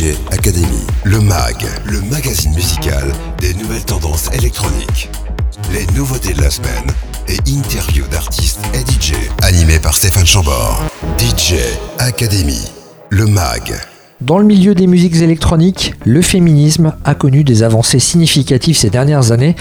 [0.00, 5.10] DJ Academy, le MAG, le magazine musical des nouvelles tendances électroniques.
[5.74, 6.86] Les nouveautés de la semaine
[7.28, 9.12] et interviews d'artistes et DJ.
[9.42, 10.82] Animé par Stéphane Chambord.
[11.18, 11.56] DJ
[11.98, 12.62] Academy,
[13.10, 13.74] le MAG.
[14.22, 19.32] Dans le milieu des musiques électroniques, le féminisme a connu des avancées significatives ces dernières
[19.32, 19.54] années.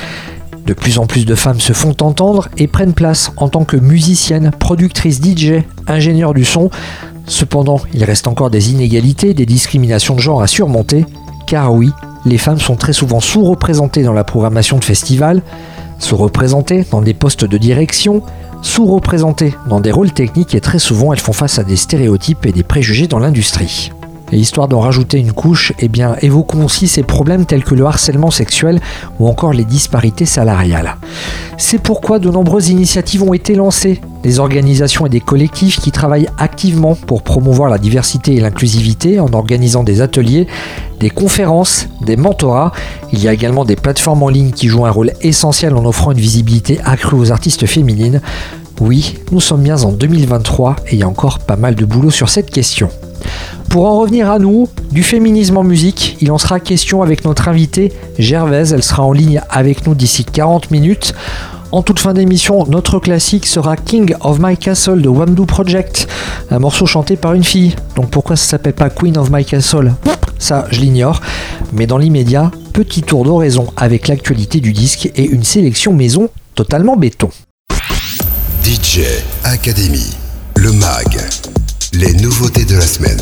[0.66, 3.76] De plus en plus de femmes se font entendre et prennent place en tant que
[3.76, 6.70] musiciennes, productrices DJ, ingénieurs du son,
[7.30, 11.06] Cependant, il reste encore des inégalités, des discriminations de genre à surmonter,
[11.46, 11.92] car oui,
[12.26, 15.44] les femmes sont très souvent sous-représentées dans la programmation de festivals,
[16.00, 18.24] sous-représentées dans des postes de direction,
[18.64, 22.52] sous-représentées dans des rôles techniques et très souvent elles font face à des stéréotypes et
[22.52, 23.92] des préjugés dans l'industrie.
[24.32, 27.86] Et histoire d'en rajouter une couche, eh bien, évoquons aussi ces problèmes tels que le
[27.86, 28.80] harcèlement sexuel
[29.20, 30.98] ou encore les disparités salariales.
[31.58, 36.30] C'est pourquoi de nombreuses initiatives ont été lancées, des organisations et des collectifs qui travaillent
[36.38, 40.48] activement pour promouvoir la diversité et l'inclusivité en organisant des ateliers,
[41.00, 42.72] des conférences, des mentorats.
[43.12, 46.12] Il y a également des plateformes en ligne qui jouent un rôle essentiel en offrant
[46.12, 48.22] une visibilité accrue aux artistes féminines.
[48.80, 52.12] Oui, nous sommes bien en 2023 et il y a encore pas mal de boulot
[52.12, 52.90] sur cette question.
[53.70, 57.48] Pour en revenir à nous, du féminisme en musique, il en sera question avec notre
[57.48, 58.74] invitée Gervaise.
[58.74, 61.14] Elle sera en ligne avec nous d'ici 40 minutes.
[61.72, 66.08] En toute fin d'émission, notre classique sera King of My Castle de Wamdu Project,
[66.50, 67.76] un morceau chanté par une fille.
[67.96, 69.94] Donc pourquoi ça s'appelle pas Queen of My Castle?
[70.40, 71.22] Ça, je l'ignore.
[71.72, 76.98] Mais dans l'immédiat, petit tour d'oraison avec l'actualité du disque et une sélection maison totalement
[76.98, 77.30] béton.
[78.64, 79.02] DJ
[79.44, 80.16] Academy,
[80.56, 81.59] le MAG.
[81.94, 83.20] Les nouveautés de la semaine.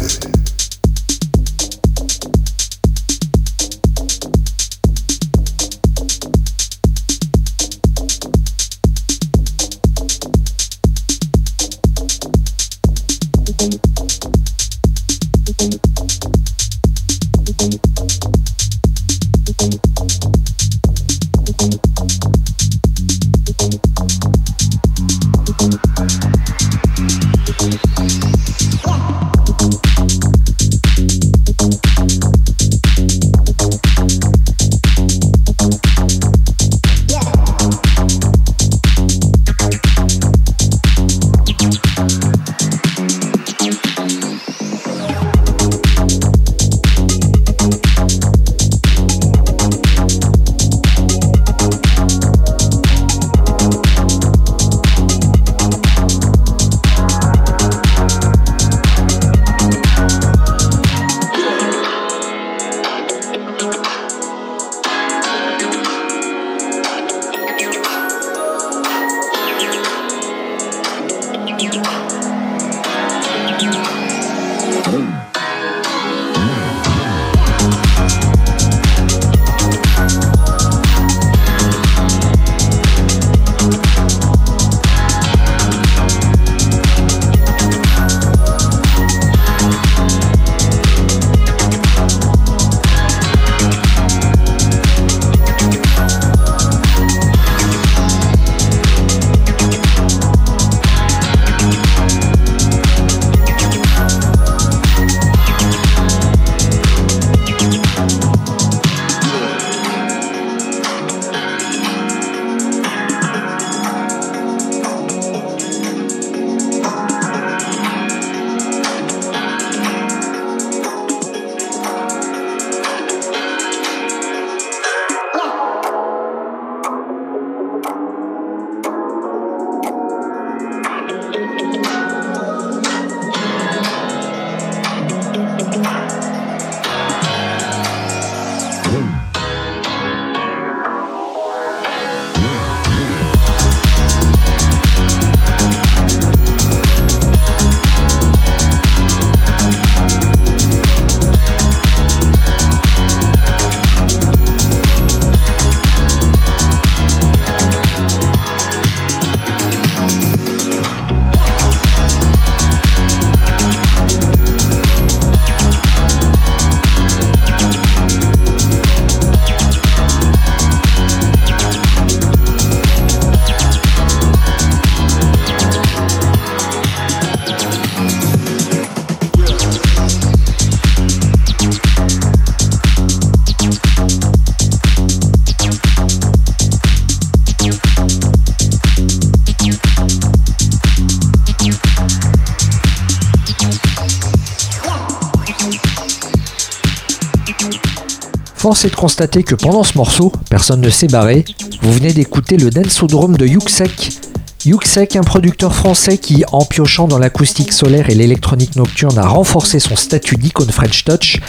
[198.68, 201.46] Force est de constater que pendant ce morceau, personne ne s'est barré.
[201.82, 204.20] Vous venez d'écouter le Densodrome de Yuxek.
[204.66, 209.80] Yuxek, un producteur français qui, en piochant dans l'acoustique solaire et l'électronique nocturne, a renforcé
[209.80, 211.40] son statut d'icône French Touch.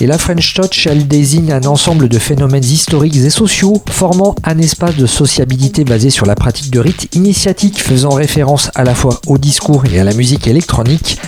[0.00, 4.58] Et la French Touch, elle désigne un ensemble de phénomènes historiques et sociaux formant un
[4.58, 9.20] espace de sociabilité basé sur la pratique de rites initiatiques faisant référence à la fois
[9.26, 11.18] au discours et à la musique électronique.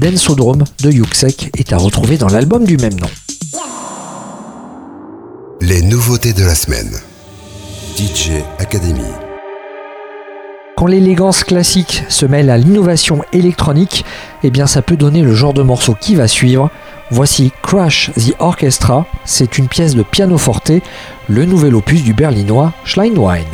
[0.00, 3.08] Densodrome de Yuxek est à retrouver dans l'album du même nom.
[5.68, 6.98] Les nouveautés de la semaine.
[7.94, 9.04] DJ Academy.
[10.78, 14.06] Quand l'élégance classique se mêle à l'innovation électronique,
[14.42, 16.70] eh bien ça peut donner le genre de morceau qui va suivre.
[17.10, 20.72] Voici Crash the Orchestra, c'est une pièce de piano forte,
[21.28, 23.44] le nouvel opus du berlinois Schleinwein.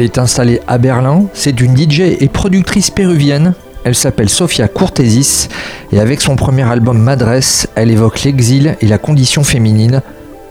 [0.00, 3.52] Elle est installée à Berlin, c'est une DJ et productrice péruvienne.
[3.84, 5.50] Elle s'appelle Sofia Cortesis
[5.92, 10.00] et avec son premier album Madresse, elle évoque l'exil et la condition féminine.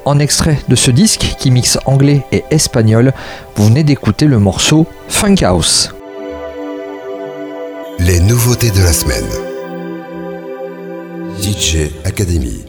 [0.06, 3.12] En extrait de ce disque qui mixe anglais et espagnol,
[3.56, 5.96] vous venez d'écouter le morceau Funk House.
[7.98, 9.26] Les nouveautés de la semaine.
[11.42, 12.69] DJ Academy.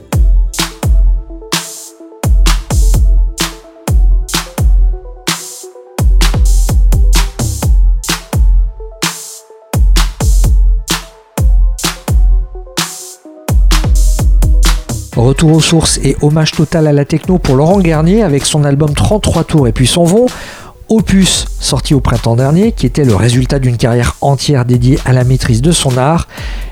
[15.20, 18.94] Retour aux sources et hommage total à la techno pour Laurent Garnier avec son album
[18.94, 20.24] 33 tours et puis son vont.
[20.88, 25.24] Opus, sorti au printemps dernier, qui était le résultat d'une carrière entière dédiée à la
[25.24, 26.26] maîtrise de son art.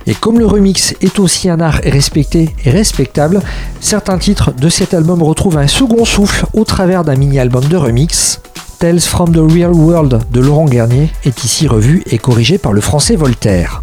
[0.06, 3.42] Et comme le remix est aussi un art respecté et respectable,
[3.80, 8.40] certains titres de cet album retrouvent un second souffle au travers d'un mini-album de remix.
[8.78, 12.80] Tales from the Real World de Laurent Garnier est ici revu et corrigé par le
[12.80, 13.82] français Voltaire.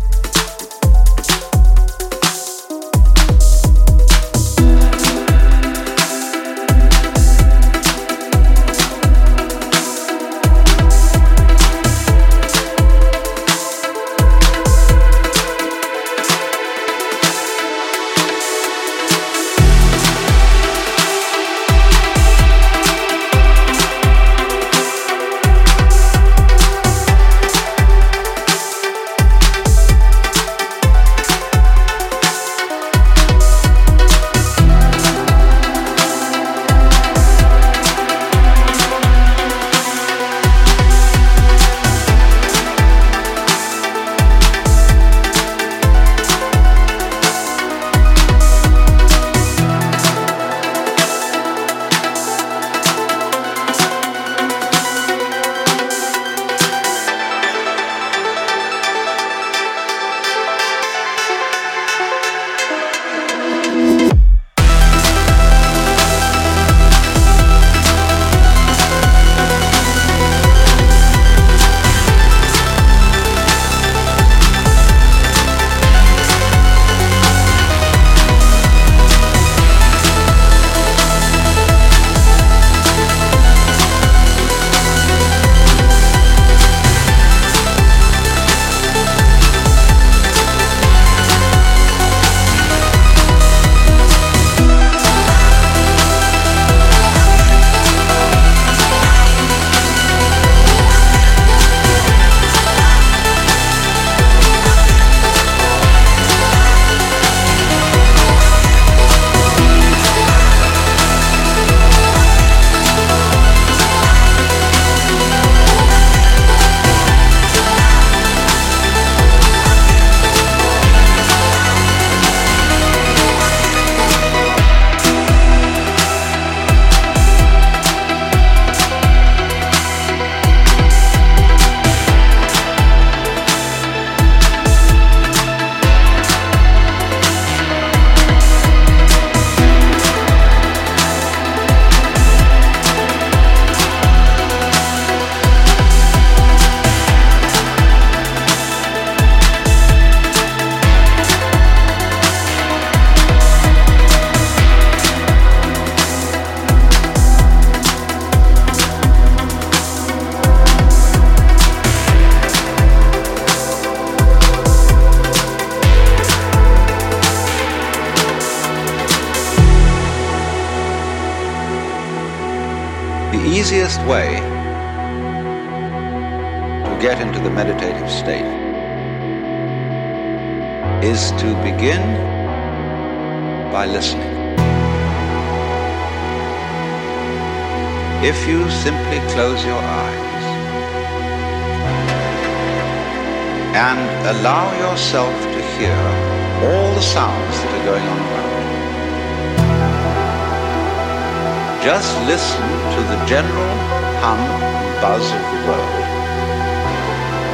[201.83, 202.63] Just listen
[202.95, 203.75] to the general
[204.23, 206.05] hum and buzz of the world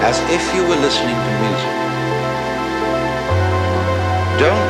[0.06, 1.76] as if you were listening to music.
[4.46, 4.70] Don't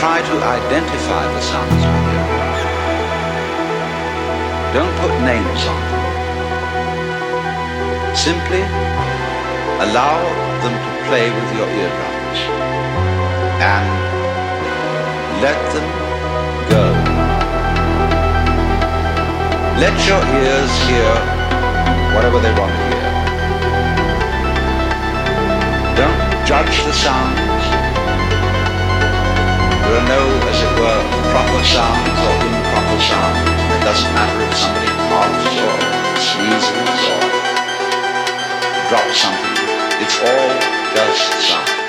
[0.00, 2.00] try to identify the sounds you.
[4.72, 6.04] Don't put names on them.
[8.16, 8.62] Simply
[9.84, 12.40] allow them to play with your eardrums
[13.62, 13.86] and
[15.42, 15.88] let them
[16.70, 16.84] go.
[19.78, 21.10] Let your ears hear
[22.14, 23.08] whatever they want to hear.
[25.94, 27.64] Don't judge the sounds.
[29.84, 33.48] There are no, as it were, proper sounds or improper sounds.
[33.74, 35.76] It doesn't matter if somebody coughs or
[36.18, 37.22] sneezes or
[38.90, 39.57] drops something.
[40.00, 41.87] It's all just sound.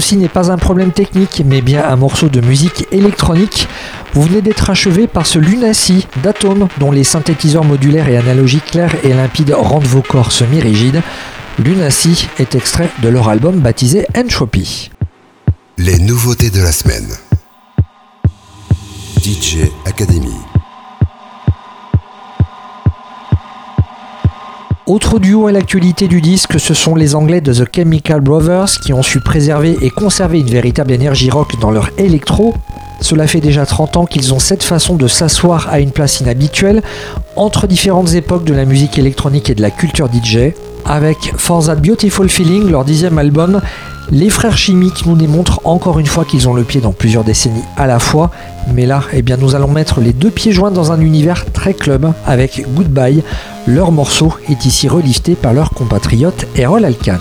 [0.00, 3.66] Ceci n'est pas un problème technique, mais bien un morceau de musique électronique.
[4.12, 8.94] Vous venez d'être achevé par ce Lunacy d'Atome, dont les synthétiseurs modulaires et analogiques clairs
[9.02, 11.02] et limpides rendent vos corps semi-rigides.
[11.58, 14.92] Lunacy est extrait de leur album baptisé Entropy.
[15.78, 17.08] Les nouveautés de la semaine.
[19.20, 20.47] DJ Academy.
[24.88, 28.94] Autre duo à l'actualité du disque, ce sont les Anglais de The Chemical Brothers qui
[28.94, 32.54] ont su préserver et conserver une véritable énergie rock dans leur électro.
[33.00, 36.82] Cela fait déjà 30 ans qu'ils ont cette façon de s'asseoir à une place inhabituelle
[37.36, 40.52] entre différentes époques de la musique électronique et de la culture DJ.
[40.84, 43.60] Avec For That Beautiful Feeling, leur dixième album,
[44.10, 47.62] les frères chimiques nous démontrent encore une fois qu'ils ont le pied dans plusieurs décennies
[47.76, 48.30] à la fois.
[48.72, 51.74] Mais là, eh bien, nous allons mettre les deux pieds joints dans un univers très
[51.74, 53.22] club avec Goodbye.
[53.66, 57.18] Leur morceau est ici relifté par leur compatriote Errol Alkan.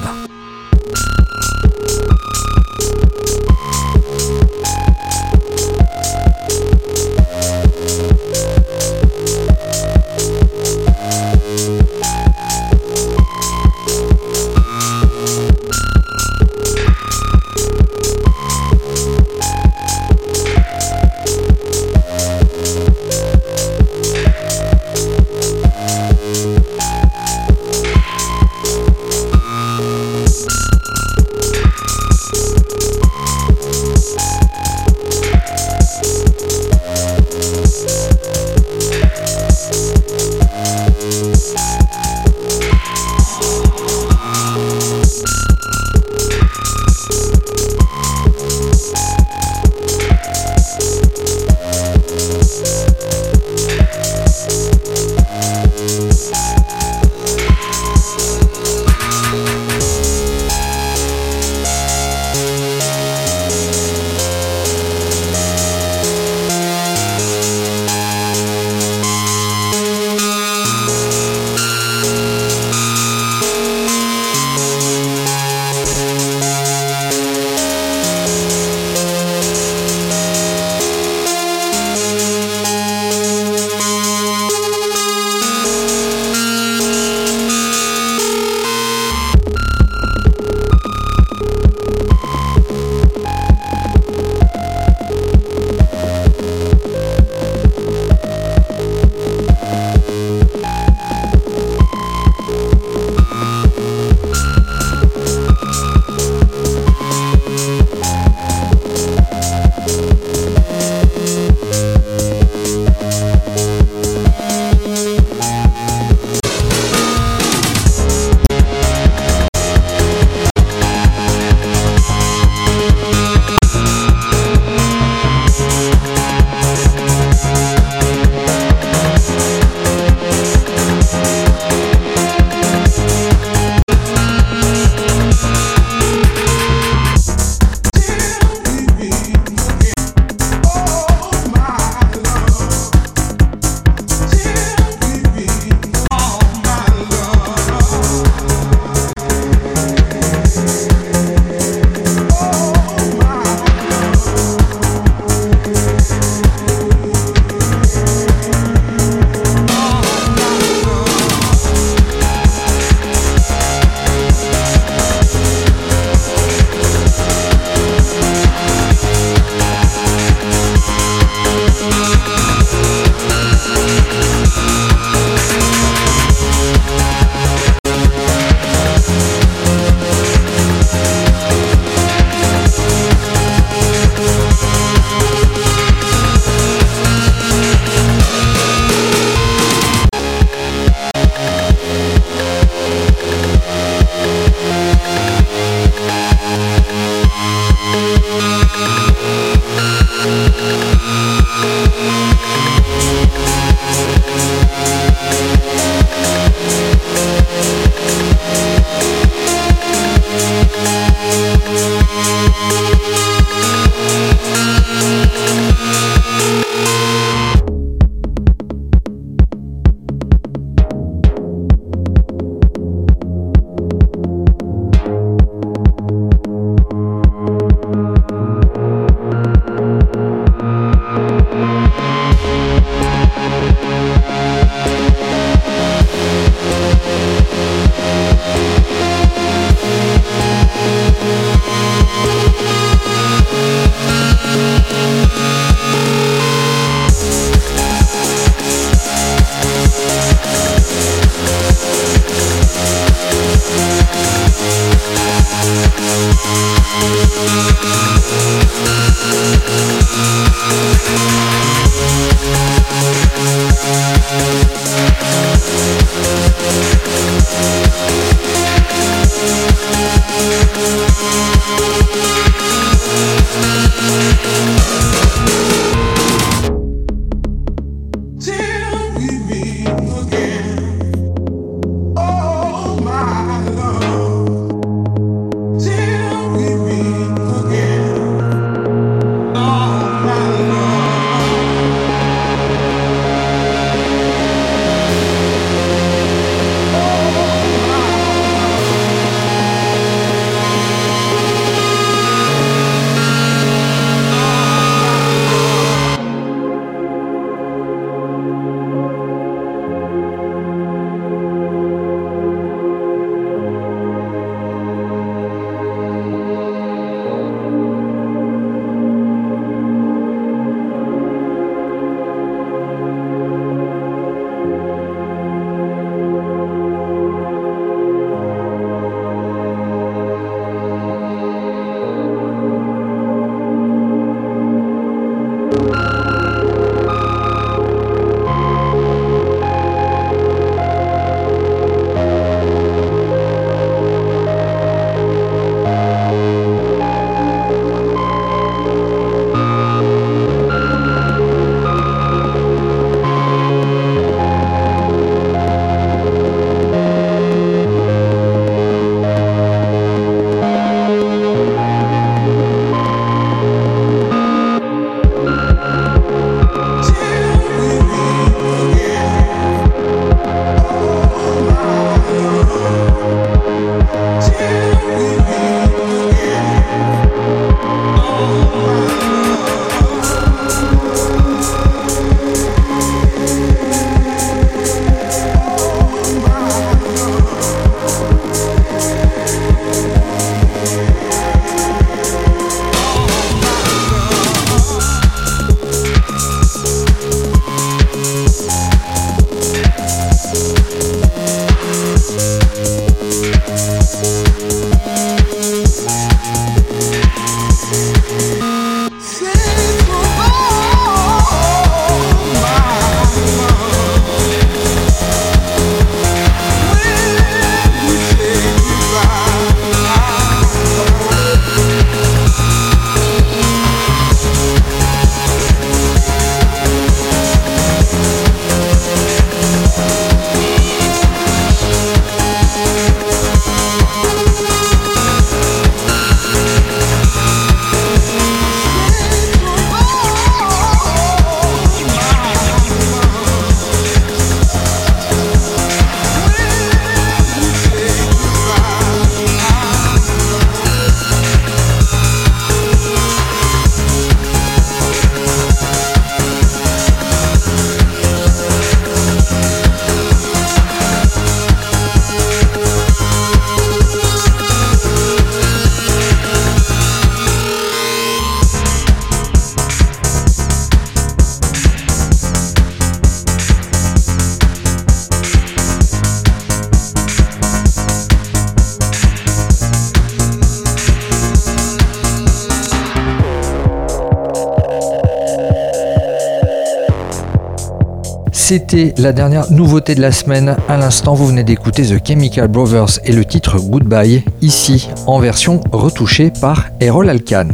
[488.67, 490.75] C'était la dernière nouveauté de la semaine.
[490.89, 495.79] À l'instant, vous venez d'écouter The Chemical Brothers et le titre Goodbye, ici en version
[495.93, 497.69] retouchée par Errol Alkan.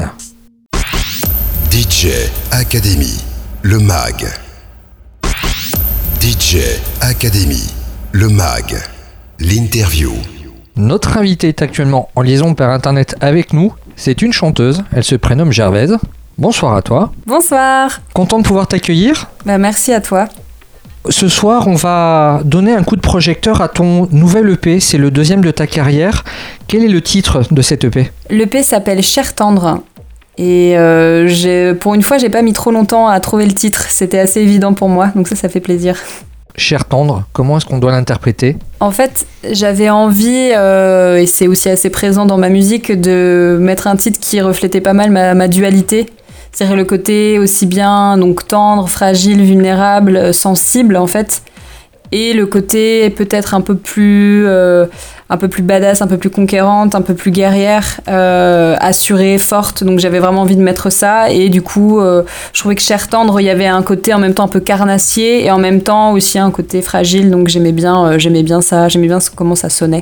[1.72, 2.10] DJ
[2.52, 3.24] Academy,
[3.64, 4.28] le MAG.
[6.22, 6.58] DJ
[7.02, 7.74] Academy,
[8.12, 8.76] le MAG,
[9.40, 10.14] l'interview.
[10.76, 13.74] Notre invité est actuellement en liaison par internet avec nous.
[13.96, 15.98] C'est une chanteuse, elle se prénomme Gervaise.
[16.38, 17.12] Bonsoir à toi.
[17.26, 18.00] Bonsoir.
[18.14, 19.28] Content de pouvoir t'accueillir.
[19.44, 20.28] Bah, merci à toi.
[21.10, 24.80] Ce soir, on va donner un coup de projecteur à ton nouvel EP.
[24.80, 26.24] C'est le deuxième de ta carrière.
[26.68, 29.82] Quel est le titre de cet EP L'EP s'appelle Cher tendre.
[30.38, 33.86] Et euh, pour une fois, j'ai pas mis trop longtemps à trouver le titre.
[33.90, 35.98] C'était assez évident pour moi, donc ça, ça fait plaisir.
[36.56, 38.58] Cher tendre, comment est-ce qu'on doit l'interpréter?
[38.80, 43.88] En fait, j'avais envie, euh, et c'est aussi assez présent dans ma musique, de mettre
[43.88, 46.08] un titre qui reflétait pas mal ma, ma dualité.
[46.54, 51.42] C'est-à-dire le côté aussi bien donc tendre, fragile, vulnérable, euh, sensible en fait,
[52.12, 54.86] et le côté peut-être un peu plus euh,
[55.32, 59.84] un peu plus badass, un peu plus conquérante, un peu plus guerrière, euh, assurée, forte.
[59.84, 61.32] Donc j'avais vraiment envie de mettre ça.
[61.32, 64.36] Et du coup, je trouvais que Cher Tendre, il y avait un côté en même
[64.36, 67.32] temps un peu carnassier et en même temps aussi un côté fragile.
[67.32, 70.02] Donc j'aimais bien, j'aimais bien ça, j'aimais bien comment ça sonnait.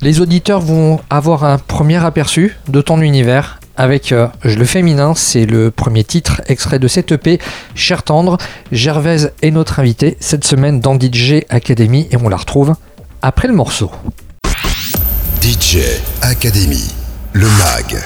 [0.00, 5.14] Les auditeurs vont avoir un premier aperçu de ton univers avec euh, Je le féminin,
[5.14, 7.38] c'est le premier titre extrait de cette EP,
[7.74, 8.36] Cher Tendre.
[8.72, 12.74] Gervaise est notre invitée cette semaine dans DJ Academy et on la retrouve
[13.22, 13.90] après le morceau.
[15.40, 15.78] DJ
[16.20, 16.92] Academy,
[17.32, 17.98] le MAG,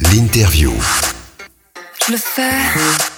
[0.00, 0.72] l'interview.
[2.06, 2.42] Je le fais,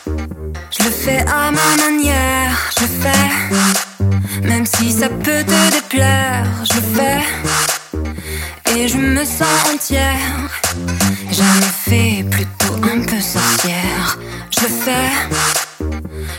[0.07, 6.47] je le fais à ma manière, je le fais, même si ça peut te déplaire,
[6.69, 10.17] je le fais, et je me sens entière,
[11.33, 14.19] je me fais plutôt un peu sorcière,
[14.51, 15.11] je le fais,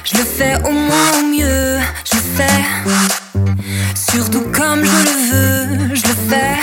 [0.03, 2.63] je le fais au moins au mieux, je le fais,
[3.95, 6.57] surtout comme je le veux, je le fais,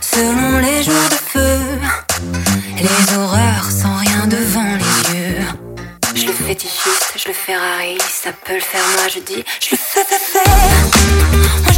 [0.00, 1.58] selon les jours de feu,
[2.76, 5.44] les horreurs sans rien devant les yeux.
[6.14, 9.76] Je le fétichiste, je le Ferrari, ça peut le faire, moi je dis, je le
[9.76, 11.71] fais le fais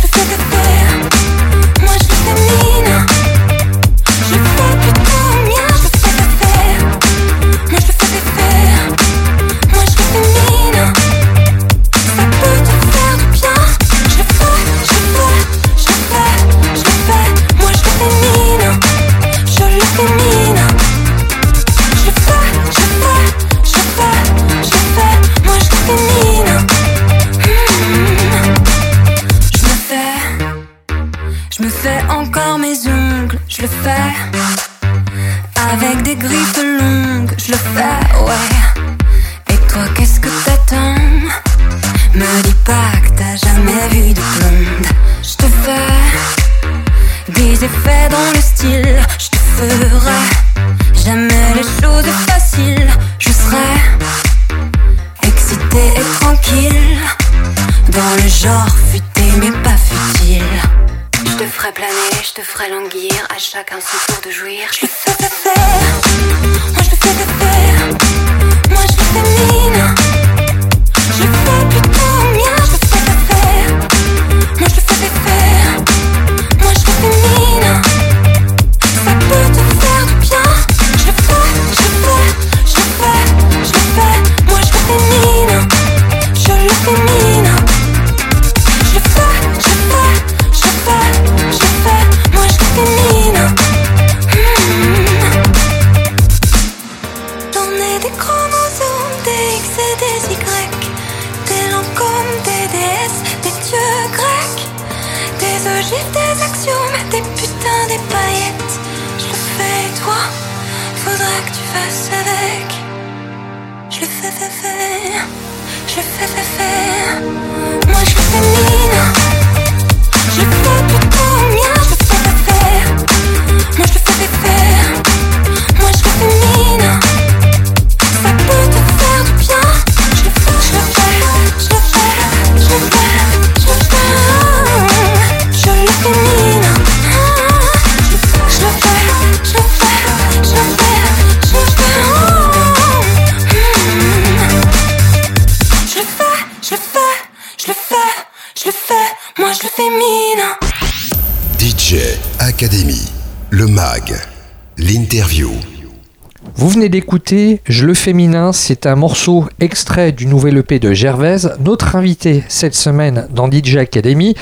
[157.04, 161.52] D'écouter Je le féminin, c'est un morceau extrait du nouvel EP de Gervaise.
[161.60, 164.34] Notre invité cette semaine dans DJ Academy,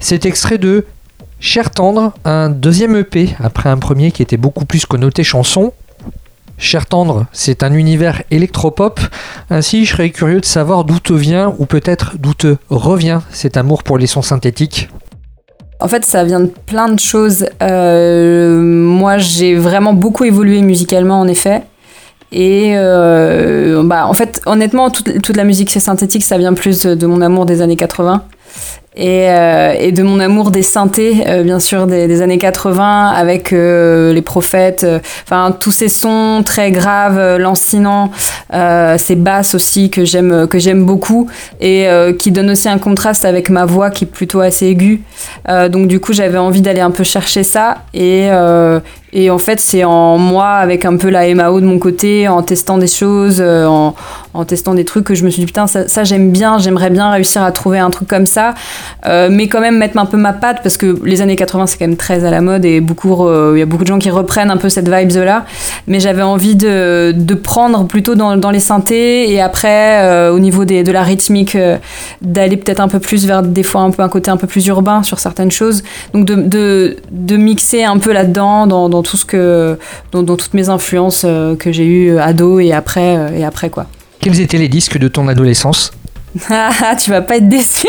[0.00, 0.84] c'est extrait de
[1.38, 5.72] Cher Tendre, un deuxième EP après un premier qui était beaucoup plus connoté chanson.
[6.58, 8.98] Cher Tendre, c'est un univers électropop.
[9.48, 13.56] Ainsi, je serais curieux de savoir d'où te vient ou peut-être d'où te revient cet
[13.56, 14.88] amour pour les sons synthétiques.
[15.78, 17.46] En fait, ça vient de plein de choses.
[17.62, 21.62] Euh, moi, j'ai vraiment beaucoup évolué musicalement, en effet.
[22.32, 27.06] Et euh, bah, en fait, honnêtement, toute, toute la musique synthétique, ça vient plus de
[27.06, 28.22] mon amour des années 80
[28.98, 33.10] et, euh, et, de mon amour des synthés, euh, bien sûr, des, des, années 80,
[33.10, 38.10] avec euh, les prophètes, euh, enfin tous ces sons très graves, lancinants,
[38.50, 41.28] ces basses aussi que j'aime que j'aime beaucoup
[41.60, 41.86] et
[42.18, 45.02] qui donnent aussi un contraste avec ma voix qui est plutôt assez aiguë.
[45.70, 48.28] donc du coup, j'avais envie d'aller un peu chercher ça et
[49.12, 52.42] et en fait, c'est en moi, avec un peu la MAO de mon côté, en
[52.42, 53.94] testant des choses, en,
[54.34, 57.10] en testant des trucs, que je me suis dit, putain, ça, j'aime bien, j'aimerais bien
[57.10, 58.54] réussir à trouver un truc comme ça.
[59.06, 61.78] Euh, mais quand même mettre un peu ma patte parce que les années 80 c'est
[61.78, 64.10] quand même très à la mode et beaucoup il y a beaucoup de gens qui
[64.10, 65.44] reprennent un peu cette vibes là
[65.86, 70.64] mais j'avais envie de, de, prendre plutôt dans, les synthés et après euh, au niveau
[70.64, 71.78] des, de la rythmique euh,
[72.22, 74.66] d'aller peut-être un peu plus vers des fois un peu un côté un peu plus
[74.66, 75.82] urbain sur certaines choses
[76.12, 79.78] donc de, de, de mixer un peu là-dedans dans, dans, tout ce que
[80.12, 81.26] dans, dans toutes mes influences
[81.58, 83.86] que j'ai eu ado et après et après quoi
[84.20, 85.92] quels étaient les disques de ton adolescence?
[86.50, 87.86] Ah, tu vas pas être déçu.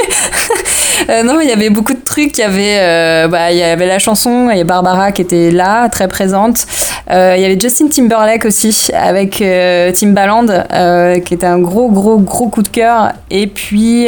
[1.10, 2.38] euh, non, il y avait beaucoup de trucs.
[2.38, 5.22] Il y avait, euh, bah, il y avait la chanson, il y a Barbara qui
[5.22, 6.66] était là, très présente.
[7.12, 11.89] Euh, il y avait Justin Timberlake aussi, avec euh, Timbaland, euh, qui était un gros,
[11.89, 13.12] gros, gros coup de cœur.
[13.30, 14.07] Et puis,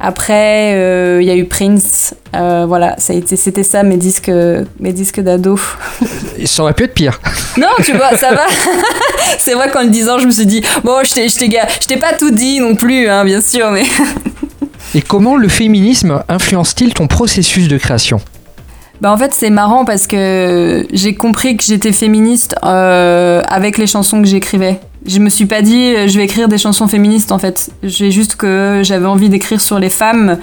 [0.00, 0.72] après,
[1.20, 2.14] il y a eu Prince.
[2.32, 4.30] voilà, c'était ça mes disques,
[4.80, 5.58] mes disques d'ado.
[6.44, 7.20] ça aurait pu être pire.
[7.56, 8.46] Non, tu vois, ça va.
[9.38, 12.60] c'est vrai qu'en le disant, je me suis dit, bon, je t'ai pas tout dit
[12.60, 13.84] non plus, hein, bien sûr, mais.
[14.94, 18.20] Et comment le féminisme influence-t-il ton processus de création?
[19.00, 23.86] Bah en fait c'est marrant parce que j'ai compris que j'étais féministe euh, avec les
[23.86, 27.32] chansons que j'écrivais je me suis pas dit euh, je vais écrire des chansons féministes
[27.32, 27.70] en fait.
[27.82, 30.38] J'ai juste que j'avais envie d'écrire sur les femmes,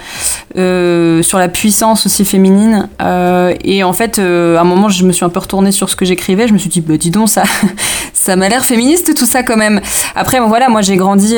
[0.57, 2.89] euh, sur la puissance aussi féminine.
[3.01, 5.95] Euh, et en fait, à un moment, je me suis un peu retournée sur ce
[5.95, 6.47] que j'écrivais.
[6.47, 7.43] Je me suis dit, bah dis donc, ça,
[8.13, 9.81] ça m'a l'air féministe tout ça quand même.
[10.15, 11.35] Après, bon, voilà, moi j'ai grandi,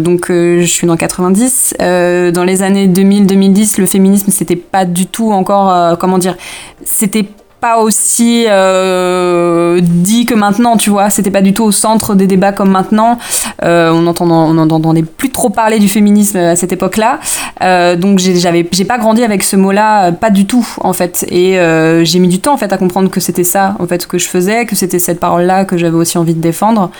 [0.00, 1.74] donc je suis dans 90.
[1.78, 6.36] dans les années 2000-2010, le féminisme, c'était pas du tout encore, comment dire,
[6.84, 7.28] c'était
[7.60, 11.10] pas aussi euh, dit que maintenant, tu vois.
[11.10, 13.18] C'était pas du tout au centre des débats comme maintenant.
[13.64, 17.18] Euh, on n'entendait plus trop parler du féminisme à cette époque-là.
[17.62, 21.26] Euh, donc j'avais, j'ai pas grandi avec ce mot-là, pas du tout en fait.
[21.30, 21.58] Et
[22.04, 24.28] j'ai mis du temps en fait à comprendre que c'était ça en fait que je
[24.28, 26.90] faisais, que c'était cette parole-là que j'avais aussi envie de défendre.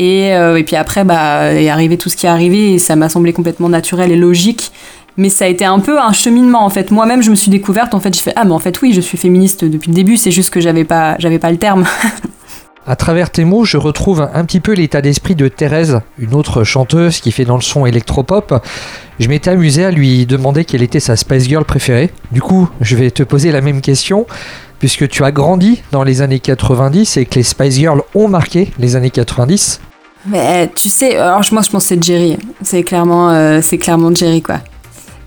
[0.00, 3.08] Et, et puis après, bah, est arrivé tout ce qui est arrivé et ça m'a
[3.08, 4.72] semblé complètement naturel et logique
[5.18, 6.90] mais ça a été un peu un cheminement en fait.
[6.90, 9.02] Moi-même, je me suis découverte en fait, je fais ah mais en fait oui, je
[9.02, 11.84] suis féministe depuis le début, c'est juste que j'avais pas j'avais pas le terme.
[12.86, 16.64] À travers tes mots, je retrouve un petit peu l'état d'esprit de Thérèse, une autre
[16.64, 18.64] chanteuse qui fait dans le son électropop.
[19.20, 22.10] Je m'étais amusé à lui demander quelle était sa Spice Girl préférée.
[22.32, 24.26] Du coup, je vais te poser la même question,
[24.78, 28.70] puisque tu as grandi dans les années 90 et que les Spice Girls ont marqué
[28.78, 29.82] les années 90.
[30.24, 32.38] Mais tu sais, alors moi je pense que c'est Jerry.
[32.62, 34.60] C'est clairement, euh, c'est clairement Jerry quoi.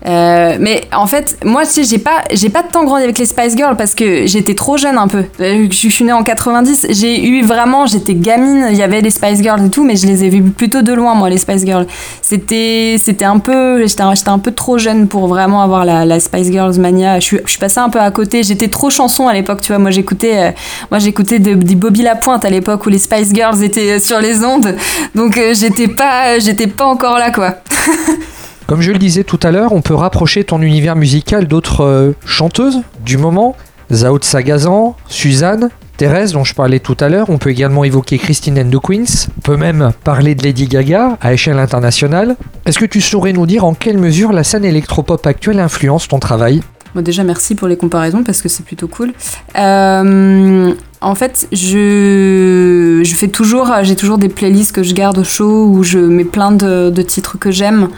[0.06, 3.26] Euh, mais en fait, moi, tu sais, j'ai pas, j'ai pas tant grandi avec les
[3.26, 5.24] Spice Girls parce que j'étais trop jeune un peu.
[5.40, 9.10] Euh, je suis née en 90, j'ai eu vraiment, j'étais gamine, il y avait les
[9.10, 11.64] Spice Girls et tout, mais je les ai vus plutôt de loin, moi, les Spice
[11.64, 11.86] Girls.
[12.20, 16.78] C'était, c'était un peu, j'étais, un peu trop jeune pour vraiment avoir la, Spice Girls
[16.78, 17.20] mania.
[17.20, 18.42] Je suis, je suis passée un peu à côté.
[18.42, 19.78] J'étais trop chanson à l'époque, tu vois.
[19.78, 20.50] Moi, j'écoutais, euh,
[20.90, 24.44] moi, j'écoutais des de Bobby Lapointe à l'époque où les Spice Girls étaient sur les
[24.44, 24.76] ondes.
[25.14, 27.56] Donc, j'étais pas, j'étais pas encore là, quoi.
[28.72, 32.12] Comme je le disais tout à l'heure, on peut rapprocher ton univers musical d'autres euh,
[32.24, 33.54] chanteuses du moment.
[33.92, 35.68] Zao Sagazan, Suzanne,
[35.98, 37.28] Thérèse dont je parlais tout à l'heure.
[37.28, 39.28] On peut également évoquer Christine and the Queens.
[39.36, 42.34] On peut même parler de Lady Gaga à échelle internationale.
[42.64, 46.18] Est-ce que tu saurais nous dire en quelle mesure la scène électropop actuelle influence ton
[46.18, 46.62] travail?
[46.94, 49.12] Déjà, merci pour les comparaisons parce que c'est plutôt cool.
[49.54, 55.24] Euh, en fait, je, je fais toujours, j'ai toujours des playlists que je garde au
[55.24, 57.90] chaud où je mets plein de titres que j'aime.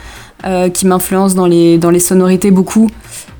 [0.46, 2.90] Euh, qui m'influence dans les, dans les sonorités beaucoup.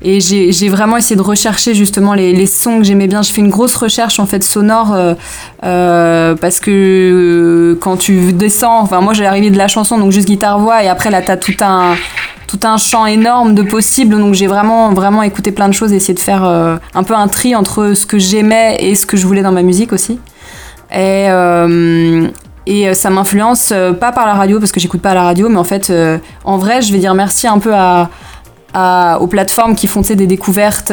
[0.01, 3.21] Et j'ai vraiment essayé de rechercher justement les, les sons que j'aimais bien.
[3.21, 5.13] Je fais une grosse recherche en fait sonore euh,
[5.63, 10.27] euh, parce que quand tu descends, enfin moi j'ai arrivé de la chanson donc juste
[10.27, 11.93] guitare voix et après là t'as tout un
[12.47, 16.15] tout un champ énorme de possibles donc j'ai vraiment vraiment écouté plein de choses essayé
[16.15, 19.43] de faire un peu un tri entre ce que j'aimais et ce que je voulais
[19.43, 20.17] dans ma musique aussi.
[20.91, 21.27] Et,
[22.67, 25.63] et ça m'influence pas par la radio parce que j'écoute pas la radio, mais en
[25.63, 25.91] fait,
[26.43, 30.91] en vrai, je vais dire merci un peu aux plateformes qui font des découvertes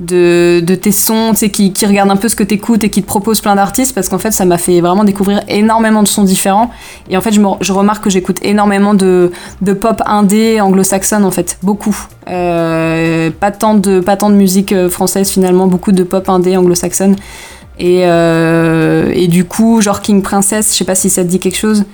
[0.00, 3.06] de, tes sons, qui, qui regardent un peu ce que tu écoutes et qui te
[3.06, 6.70] proposent plein d'artistes parce qu'en fait ça m'a fait vraiment découvrir énormément de sons différents
[7.08, 9.30] et en fait je, remarque que j'écoute énormément de,
[9.80, 11.96] pop indé anglo-saxonne en fait, beaucoup.
[12.28, 16.56] Euh, pas, tant de, pas tant de musique euh, française finalement, beaucoup de pop indé
[16.56, 17.16] anglo-saxonne
[17.78, 21.40] et, euh, et du coup genre King Princess, je sais pas si ça te dit
[21.40, 21.84] quelque chose.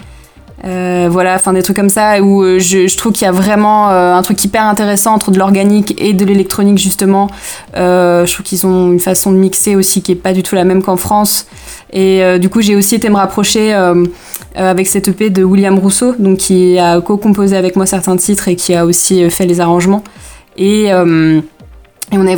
[0.63, 3.89] Euh, voilà, enfin des trucs comme ça où euh, je, trouve qu'il y a vraiment
[3.89, 7.31] un truc hyper intéressant entre de l'organique et de l'électronique justement.
[7.75, 10.65] je trouve qu'ils ont une façon de mixer aussi qui est pas du tout la
[10.65, 11.47] même qu'en France.
[11.93, 13.73] Et du coup, j'ai aussi été me rapprocher
[14.55, 18.55] avec cette EP de William Rousseau, donc qui a co-composé avec moi certains titres et
[18.55, 20.05] qui a aussi fait les arrangements.
[20.59, 20.91] Et,
[22.13, 22.35] et on a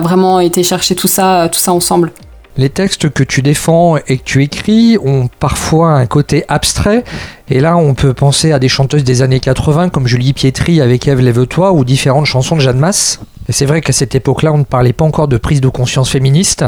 [0.00, 2.12] vraiment été, chercher tout ça, tout ça ensemble.
[2.56, 7.04] Les textes que tu défends et que tu écris ont parfois un côté abstrait.
[7.48, 11.06] Et là, on peut penser à des chanteuses des années 80 comme Julie Pietri avec
[11.08, 13.20] Eve Lève-toi ou différentes chansons de Jeanne Masse.
[13.48, 16.10] Et c'est vrai qu'à cette époque-là, on ne parlait pas encore de prise de conscience
[16.10, 16.64] féministe.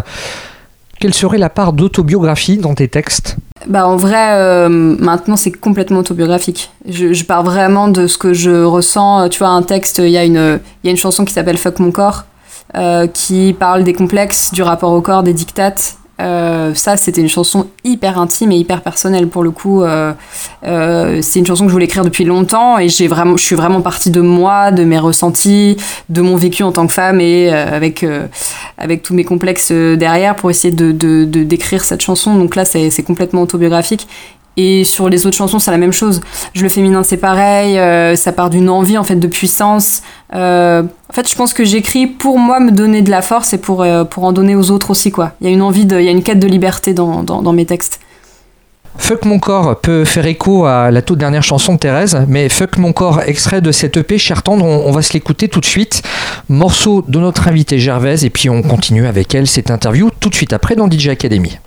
[1.02, 3.36] Quelle serait la part d'autobiographie dans tes textes
[3.66, 6.70] bah en vrai, euh, maintenant c'est complètement autobiographique.
[6.88, 9.28] Je, pars vraiment de ce que je ressens.
[9.28, 11.80] Tu vois, un texte, il y, a une, y a une chanson qui s'appelle Fuck
[11.80, 12.24] mon corps.
[12.76, 15.96] Euh, qui parle des complexes, du rapport au corps, des dictates.
[16.20, 19.82] Euh, ça, c'était une chanson hyper intime et hyper personnelle pour le coup.
[19.82, 20.12] Euh,
[20.62, 23.80] c'est une chanson que je voulais écrire depuis longtemps et j'ai vraiment, je suis vraiment
[23.80, 25.76] partie de moi, de mes ressentis,
[26.08, 28.04] de mon vécu en tant que femme et avec
[28.78, 32.36] avec tous mes complexes derrière pour essayer de décrire cette chanson.
[32.36, 34.06] Donc là, c'est complètement autobiographique
[34.56, 36.20] et sur les autres chansons, c'est la même chose.
[36.52, 37.78] Je le féminin, c'est pareil.
[37.78, 40.02] Euh, ça part d'une envie en fait de puissance.
[40.34, 43.58] Euh, en fait, je pense que j'écris pour moi me donner de la force et
[43.58, 45.32] pour, euh, pour en donner aux autres aussi quoi.
[45.40, 47.64] Il y a une envie, il y a une quête de liberté dans, dans, mes
[47.64, 48.00] textes.
[48.98, 52.76] Fuck mon corps peut faire écho à la toute dernière chanson de Thérèse, mais Fuck
[52.76, 55.64] mon corps, extrait de cette EP Cher Tendre, on, on va se l'écouter tout de
[55.64, 56.02] suite.
[56.50, 60.34] Morceau de notre invitée Gervaise, et puis on continue avec elle cette interview tout de
[60.34, 61.58] suite après dans DJ Academy.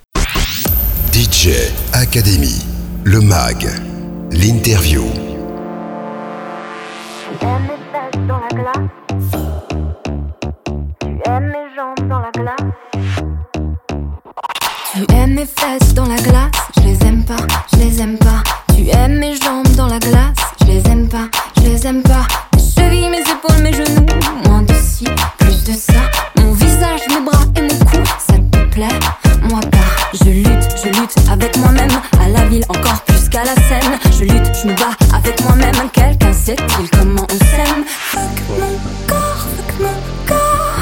[1.16, 2.62] DJ Academy
[3.06, 3.70] le MAG,
[4.32, 5.06] l'interview.
[7.40, 8.90] Tu aimes mes fesses dans la glace.
[11.00, 12.58] Tu aimes mes jambes dans la glace.
[14.92, 16.52] Tu aimes mes fesses dans la glace.
[16.76, 18.44] Je les aime pas, je les aime pas.
[18.76, 20.36] Tu aimes mes jambes dans la glace.
[20.60, 22.28] Je les aime pas, je les aime pas.
[22.56, 24.06] Mes chevilles, mes épaules, mes genoux.
[24.50, 25.06] Moins de ci,
[25.38, 26.12] plus de ça.
[26.38, 28.04] Mon visage, mes bras et mon cou
[28.78, 29.78] Moi pas
[30.14, 33.06] Je lutte, je lutte avec moi-même À la ville encore
[33.38, 34.00] à la scène.
[34.18, 35.90] Je lutte, je me bats avec moi-même.
[35.92, 40.75] Quelqu'un sait-il comment on s'aime Fuck mon corps, fuck mon corps.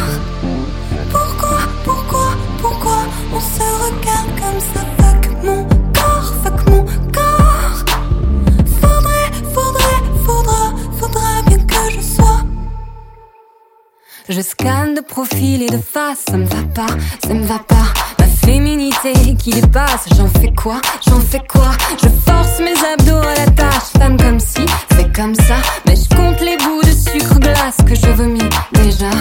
[14.36, 16.88] Je scanne de profil et de face, ça me va pas,
[17.23, 17.93] ça me va pas
[18.43, 20.05] féminité qui dépasse.
[20.17, 21.69] J'en fais quoi J'en fais quoi?
[22.01, 24.65] Je force mes abdos à la tâche, femme comme si
[24.95, 25.57] c'est comme ça.
[25.86, 29.11] Mais je compte les bouts de sucre glace que je vomis déjà.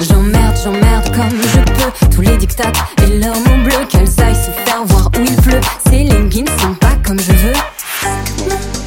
[0.00, 2.72] J'emmerde, j'emmerde comme je peux tous les dictats
[3.04, 3.86] et leurs mots bleus.
[3.90, 5.60] Qu'elles aillent se faire voir où il pleut.
[5.90, 8.81] Ces leggings sont pas comme je veux.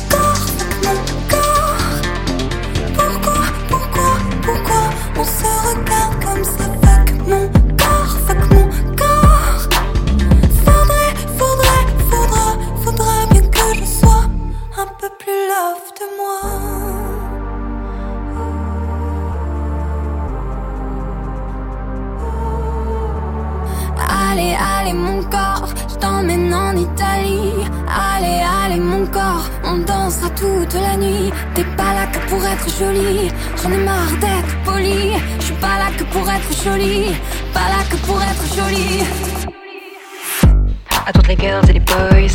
[36.65, 37.15] Jolie.
[37.53, 39.03] Pas là que pour être jolie.
[41.05, 42.34] À toutes les girls et les boys.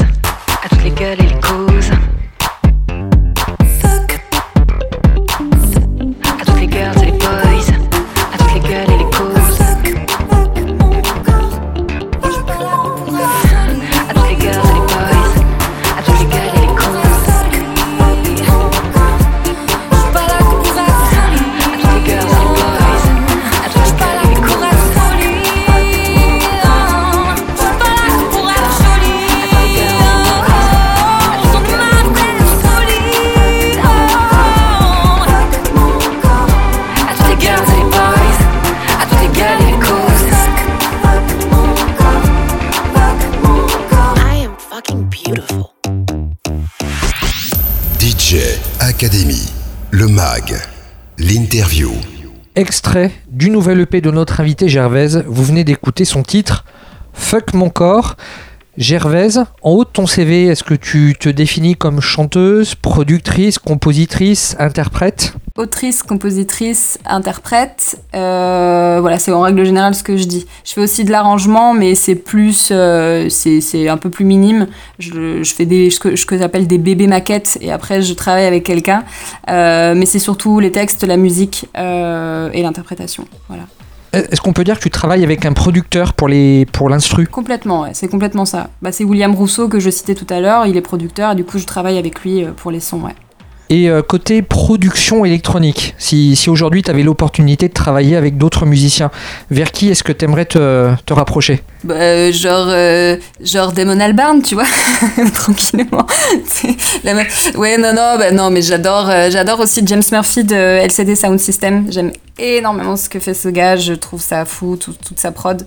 [53.70, 55.22] Nouvel EP de notre invité Gervaise.
[55.28, 56.64] Vous venez d'écouter son titre
[57.12, 58.16] Fuck mon corps.
[58.80, 64.56] Gervaise, en haut de ton CV, est-ce que tu te définis comme chanteuse, productrice, compositrice,
[64.58, 65.34] interprète?
[65.58, 68.00] Autrice, compositrice, interprète.
[68.14, 70.46] Euh, voilà, c'est en règle générale ce que je dis.
[70.64, 74.66] Je fais aussi de l'arrangement, mais c'est plus, euh, c'est un peu plus minime.
[74.98, 78.64] Je, fais des, ce que, que j'appelle des bébés maquettes, et après je travaille avec
[78.64, 79.04] quelqu'un.
[79.50, 83.26] Euh, mais c'est surtout les textes, la musique et l'interprétation.
[83.48, 83.64] Voilà.
[84.12, 87.26] Est-ce qu'on peut dire que tu travailles avec un producteur pour les pour l'instru?
[87.26, 88.70] Complètement, c'est complètement ça.
[88.82, 91.44] Bah, c'est William Rousseau que je citais tout à l'heure, il est producteur et du
[91.44, 93.02] coup je travaille avec lui euh, pour les sons.
[93.72, 99.12] Et euh, côté production électronique, si, aujourd'hui tu avais l'opportunité de travailler avec d'autres musiciens,
[99.48, 101.62] vers qui est-ce que tu aimerais te, rapprocher?
[101.84, 104.64] Bah, euh, genre, euh, genre Damon Albarn, tu vois,
[105.34, 106.04] tranquillement.
[107.04, 107.14] La
[107.56, 111.86] ouais, non, non, bah, non, mais j'adore, euh, aussi James Murphy de LCD Sound System.
[111.90, 113.76] J'aime énormément ce que fait ce gars.
[113.76, 115.66] Je trouve ça fou, tout- toute sa prod.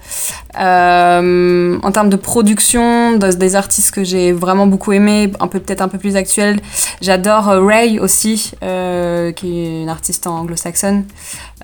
[0.55, 5.81] En termes de production, de- des artistes que j'ai vraiment beaucoup aimé, un peu peut-être
[5.81, 6.59] un peu plus actuels,
[7.01, 7.59] j'adore euh,
[7.99, 11.05] Aussi, euh, qui est une artiste anglo-saxonne.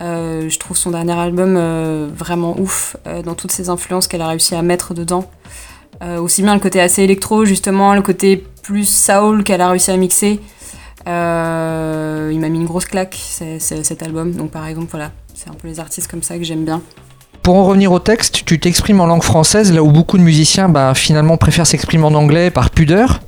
[0.02, 4.28] Euh, je trouve son dernier album euh, vraiment ouf dans toutes ses influences qu'elle a
[4.28, 5.30] réussi à mettre dedans.
[6.02, 9.98] Aussi bien le côté assez électro, justement, le côté plus soul qu'elle a réussi à
[9.98, 10.40] mixer.
[11.06, 13.18] Il m'a mis une grosse claque
[13.60, 14.32] cet album.
[14.32, 16.82] Donc par exemple, voilà, c'est un peu les artistes comme ça que j'aime bien.
[17.44, 20.70] Pour en revenir au texte, tu t'exprimes en langue française, là où beaucoup de musiciens
[20.70, 23.22] bah, finalement préfèrent s'exprimer en anglais par pudeur.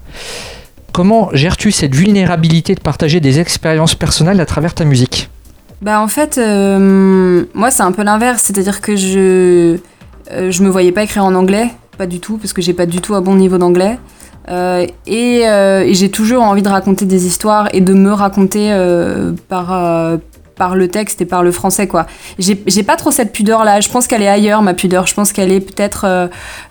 [0.91, 5.29] Comment gères-tu cette vulnérabilité de partager des expériences personnelles à travers ta musique
[5.81, 9.77] Bah en fait, euh, moi c'est un peu l'inverse, c'est-à-dire que je
[10.31, 12.85] euh, je me voyais pas écrire en anglais, pas du tout, parce que j'ai pas
[12.85, 13.99] du tout un bon niveau d'anglais.
[14.49, 18.69] Euh, et euh, et j'ai toujours envie de raconter des histoires et de me raconter
[19.47, 19.71] par
[20.56, 22.06] par le texte et par le français quoi.
[22.39, 23.80] J'ai pas trop cette pudeur là.
[23.80, 25.08] Je pense qu'elle est ailleurs ma pudeur.
[25.08, 26.06] Je pense qu'elle est peut-être.
[26.06, 26.28] euh,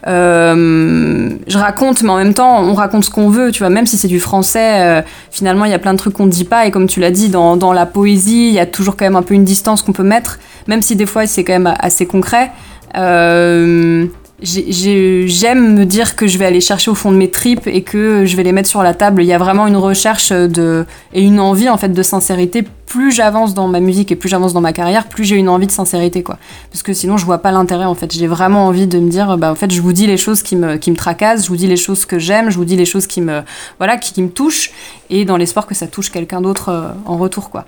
[0.07, 3.51] euh, je raconte, mais en même temps on raconte ce qu'on veut.
[3.53, 6.15] Tu vois, même si c'est du français, euh, finalement il y a plein de trucs
[6.15, 8.61] qu'on ne dit pas et comme tu l'as dit dans, dans la poésie, il y
[8.61, 11.27] a toujours quand même un peu une distance qu'on peut mettre, même si des fois
[11.27, 12.51] c'est quand même assez concret.
[12.97, 14.07] Euh,
[14.43, 17.67] j'ai- j'ai- J'aime me dire que je vais aller chercher au fond de mes tripes
[17.67, 19.23] et que je vais les mettre sur la table.
[19.23, 22.65] Il y a vraiment une recherche de, et une envie en fait de sincérité.
[22.87, 25.67] Plus j'avance dans ma musique et plus j'avance dans ma carrière, plus j'ai une envie
[25.69, 26.39] de sincérité quoi.
[26.73, 28.13] Parce que sinon je vois pas l'intérêt en fait.
[28.13, 30.57] J'ai vraiment envie de me dire bah en fait je vous dis les choses qui
[30.57, 32.85] me, qui me tracassent, je vous dis les choses que j'aime, je vous dis les
[32.87, 33.43] choses qui me
[33.79, 34.73] voilà qui, qui me touchent
[35.09, 37.65] et dans l'espoir que ça touche quelqu'un d'autre euh, en retour quoi.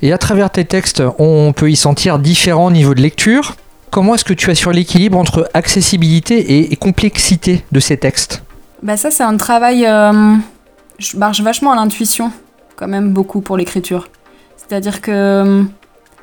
[0.00, 3.54] Et à travers tes textes, on peut y sentir différents niveaux de lecture.
[3.92, 8.42] Comment est-ce que tu assures l'équilibre entre accessibilité et, complexité de ces textes
[8.82, 10.34] Bah ça c'est un travail, euh,
[10.98, 12.32] je marche vachement à l'intuition
[12.74, 14.08] quand même beaucoup pour l'écriture.
[14.56, 15.62] C'est-à-dire que euh,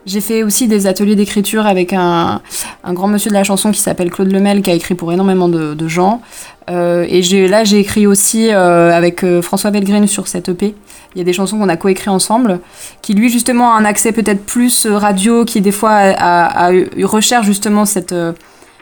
[0.09, 2.41] j'ai fait aussi des ateliers d'écriture avec un,
[2.83, 5.87] grand monsieur de la chanson qui s'appelle Claude Lemel qui a écrit pour énormément de,
[5.87, 6.21] gens.
[6.69, 10.75] Euh, et là j'ai écrit aussi euh, avec euh, François Belgreen sur cette EP.
[11.13, 12.59] Il y a des chansons qu'on a coécrit ensemble,
[13.01, 16.71] qui lui justement a un accès peut-être plus radio, qui des fois a,
[17.03, 18.15] recherche justement cette,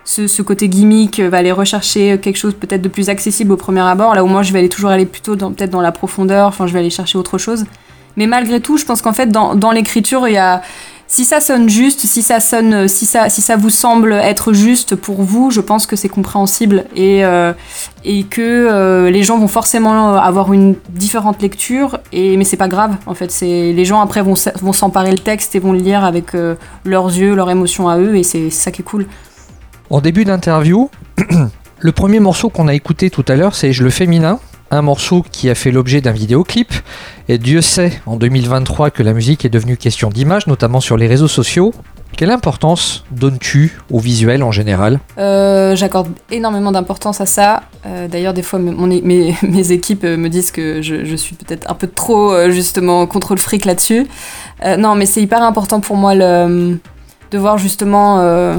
[0.06, 4.16] ce, côté gimmick, va aller rechercher quelque chose peut-être de plus accessible au premier abord,
[4.16, 6.74] là où moi je vais aller toujours aller plutôt peut-être dans la profondeur, enfin je
[6.74, 7.66] vais aller chercher autre chose.
[8.18, 10.62] Mais malgré tout, je pense qu'en fait dans l'écriture, il y a
[11.10, 14.96] si ça sonne juste, si ça sonne, si ça, si ça vous semble être juste
[14.96, 17.54] pour vous, je pense que c'est compréhensible et, euh,
[18.04, 22.00] et que euh, les gens vont forcément avoir une différente lecture.
[22.12, 23.32] Et mais c'est pas grave, en fait.
[23.32, 26.56] C'est les gens après vont vont s'emparer le texte et vont le lire avec euh,
[26.84, 29.06] leurs yeux, leurs émotions à eux, et c'est ça qui est cool.
[29.90, 30.90] En début d'interview,
[31.80, 34.40] le premier morceau qu'on a écouté tout à l'heure, c'est Je le féminin,
[34.72, 36.74] un morceau qui a fait l'objet d'un vidéoclip.
[37.30, 41.08] Et Dieu sait en 2023 que la musique est devenue question d'image, notamment sur les
[41.08, 41.74] réseaux sociaux.
[42.16, 45.00] Quelle importance donnes-tu au visuel en général?
[45.18, 47.64] Euh, J'accorde énormément d'importance à ça.
[47.86, 51.88] Euh, D'ailleurs, des fois, mes, équipes euh, me disent que je, suis peut-être un peu
[51.88, 54.08] trop, justement, contre le fric là-dessus.
[54.78, 56.80] Non, mais c'est hyper important pour moi de
[57.38, 58.58] voir justement.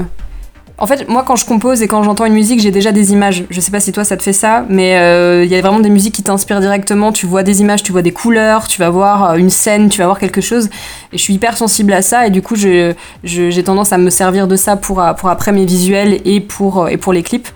[0.81, 3.43] En fait, moi, quand je compose et quand j'entends une musique, j'ai déjà des images.
[3.49, 5.81] Je sais pas si toi, ça te fait ça, mais euh, il y a vraiment
[5.81, 7.11] des musiques qui t'inspirent directement.
[7.11, 9.97] Tu vois des images, tu vois des couleurs, tu vas voir euh, une scène, tu
[9.97, 10.69] vas voir quelque chose.
[11.11, 14.47] Et je suis hyper sensible à ça, et du coup, j'ai tendance à me servir
[14.47, 17.49] de ça pour, euh, pour après mes visuels et pour, et pour les clips.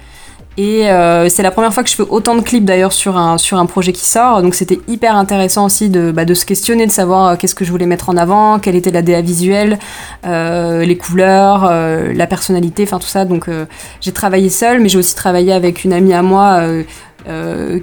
[0.58, 3.40] Et euh, c'est la première fois que je fais autant de clips d'ailleurs sur un,
[3.40, 4.44] sur un projet qui sort.
[4.44, 7.66] Donc c'était hyper intéressant aussi de, bah, de se questionner, de savoir euh, qu'est-ce que
[7.66, 9.80] je voulais mettre en avant, quelle était la DA visuelle,
[10.26, 13.26] euh, les couleurs, euh, la personnalité, enfin tout ça.
[13.26, 13.66] Donc euh,
[14.00, 16.62] j'ai travaillé seule, mais j'ai aussi travaillé avec une amie à moi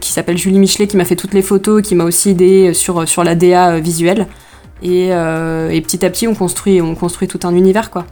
[0.01, 3.09] qui s'appelle Julie Michelet, qui m'a fait toutes les photos, qui m'a aussi aidé sur,
[3.09, 4.27] sur la DA visuelle.
[4.83, 8.05] Et, et petit à petit, on construit, on construit tout un univers, quoi.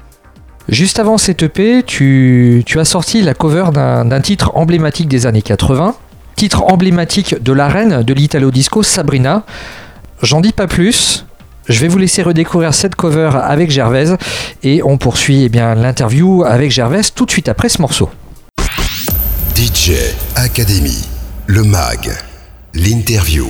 [0.69, 5.95] Juste avant cette EP, tu, as sorti la cover d'un titre emblématique des années 80,
[6.37, 9.45] titre emblématique de la reine de l'Italo Disco, Sabrina.
[10.23, 11.25] J'en dis pas plus.
[11.69, 14.17] Je vais vous laisser redécouvrir cette cover avec Gervaise
[14.63, 18.11] et on poursuit eh l'interview avec Gervaise tout de suite après ce morceau.
[19.55, 19.93] DJ
[20.37, 21.09] Academy,
[21.47, 22.11] le MAG,
[22.75, 23.49] l'interview.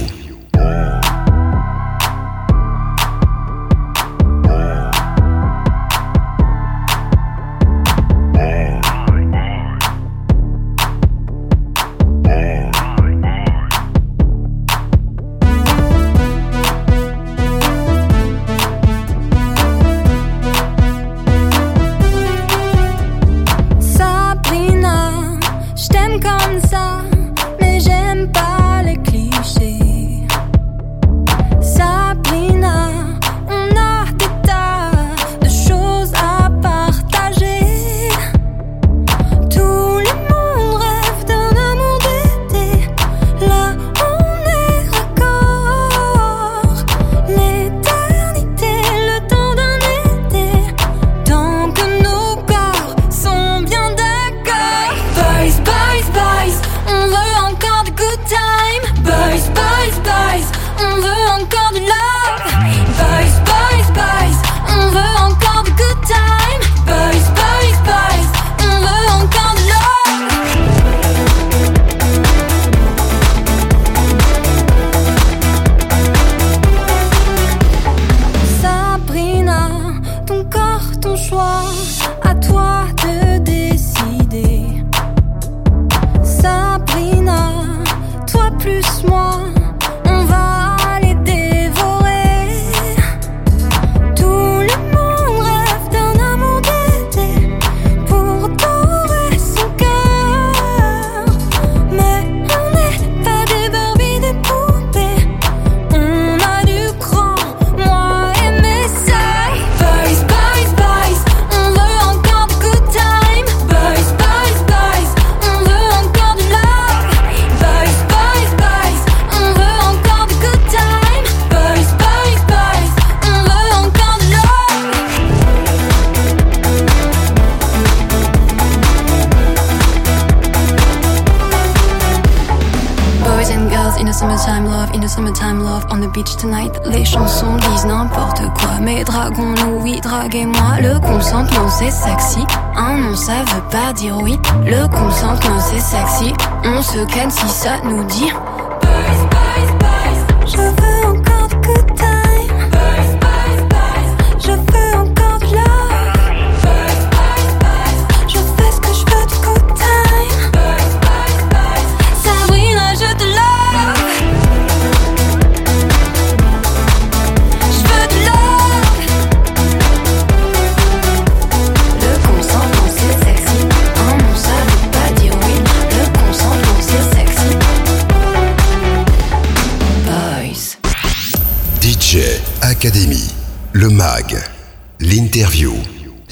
[140.31, 142.45] Le consentement c'est sexy,
[142.77, 144.39] un non ça veut pas dire oui.
[144.63, 148.31] Le consentement c'est sexy, on se ken si ça nous dit.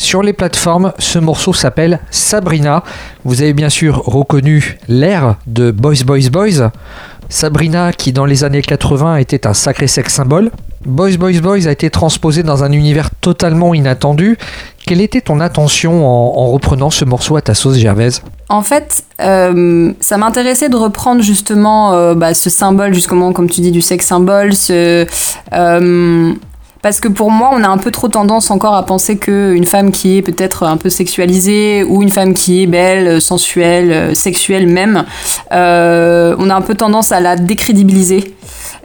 [0.06, 2.84] Sur les plateformes, ce morceau s'appelle Sabrina.
[3.24, 6.70] Vous avez bien sûr reconnu l'air de Boys Boys Boys.
[7.28, 10.52] Sabrina, qui dans les années 80 était un sacré sex symbole.
[10.84, 14.38] Boys Boys Boys a été transposé dans un univers totalement inattendu.
[14.86, 18.22] Quelle était ton attention en, en reprenant ce morceau à ta sauce gervaise?
[18.48, 23.60] En fait, euh, ça m'intéressait de reprendre justement euh, bah, ce symbole, justement, comme tu
[23.60, 24.54] dis, du sexe symbole.
[24.54, 25.04] Ce,
[25.52, 26.32] euh,
[26.86, 29.90] parce que pour moi, on a un peu trop tendance encore à penser qu'une femme
[29.90, 35.04] qui est peut-être un peu sexualisée ou une femme qui est belle, sensuelle, sexuelle même,
[35.50, 38.36] euh, on a un peu tendance à la décrédibiliser.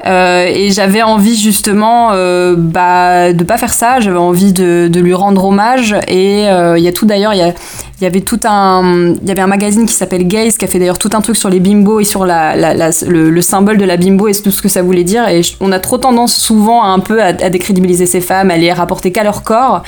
[0.05, 5.13] Euh, et j'avais envie justement euh, bah, de pas faire ça, j'avais envie de, lui
[5.13, 5.95] rendre hommage.
[6.07, 7.53] Et euh, il y a tout d'ailleurs, il
[8.01, 10.97] y, avait tout un, y avait un magazine qui s'appelle Gaze qui a fait d'ailleurs
[10.97, 14.27] tout un truc sur les bimbos et sur la, le, le, symbole de la bimbo
[14.27, 15.27] et tout ce que ça voulait dire.
[15.27, 18.71] Et on a trop tendance souvent un peu à, à décrédibiliser ces femmes, à les
[18.73, 19.83] rapporter qu'à leur corps,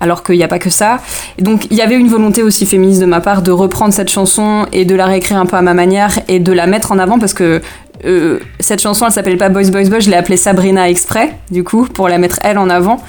[0.00, 0.98] alors qu'il n'y a pas que ça.
[1.38, 4.10] Et donc il y avait une volonté aussi féministe de ma part de reprendre cette
[4.10, 6.98] chanson et de la réécrire un peu à ma manière et de la mettre en
[6.98, 7.60] avant parce que
[8.04, 11.64] euh, cette chanson, elle s'appelle pas Boys Boys Boys, je l'ai appelée Sabrina exprès, du
[11.64, 13.02] coup, pour la mettre elle en avant.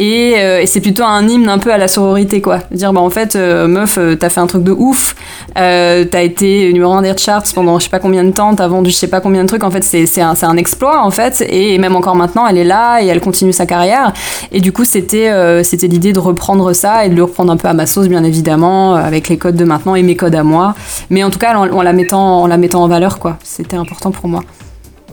[0.00, 2.60] Et, euh, et c'est plutôt un hymne un peu à la sororité, quoi.
[2.70, 5.14] Dire, bah en fait, euh, meuf, euh, t'as fait un truc de ouf,
[5.54, 8.88] t'as été numéro 1 des charts pendant je sais pas combien de temps, t'as vendu
[8.88, 11.44] je sais pas combien de trucs, en fait, c'est un, un exploit, en fait.
[11.50, 14.14] Et même encore maintenant, elle est là et elle continue sa carrière.
[14.52, 15.30] Et du coup, c'était
[15.64, 18.24] c'était l'idée de reprendre ça et de le reprendre un peu à ma sauce, bien
[18.24, 20.74] évidemment, avec les codes de maintenant et mes codes à moi.
[21.10, 23.36] Mais en tout cas, en la, mettant, en la mettant en valeur, quoi.
[23.44, 24.42] C'était important pour moi.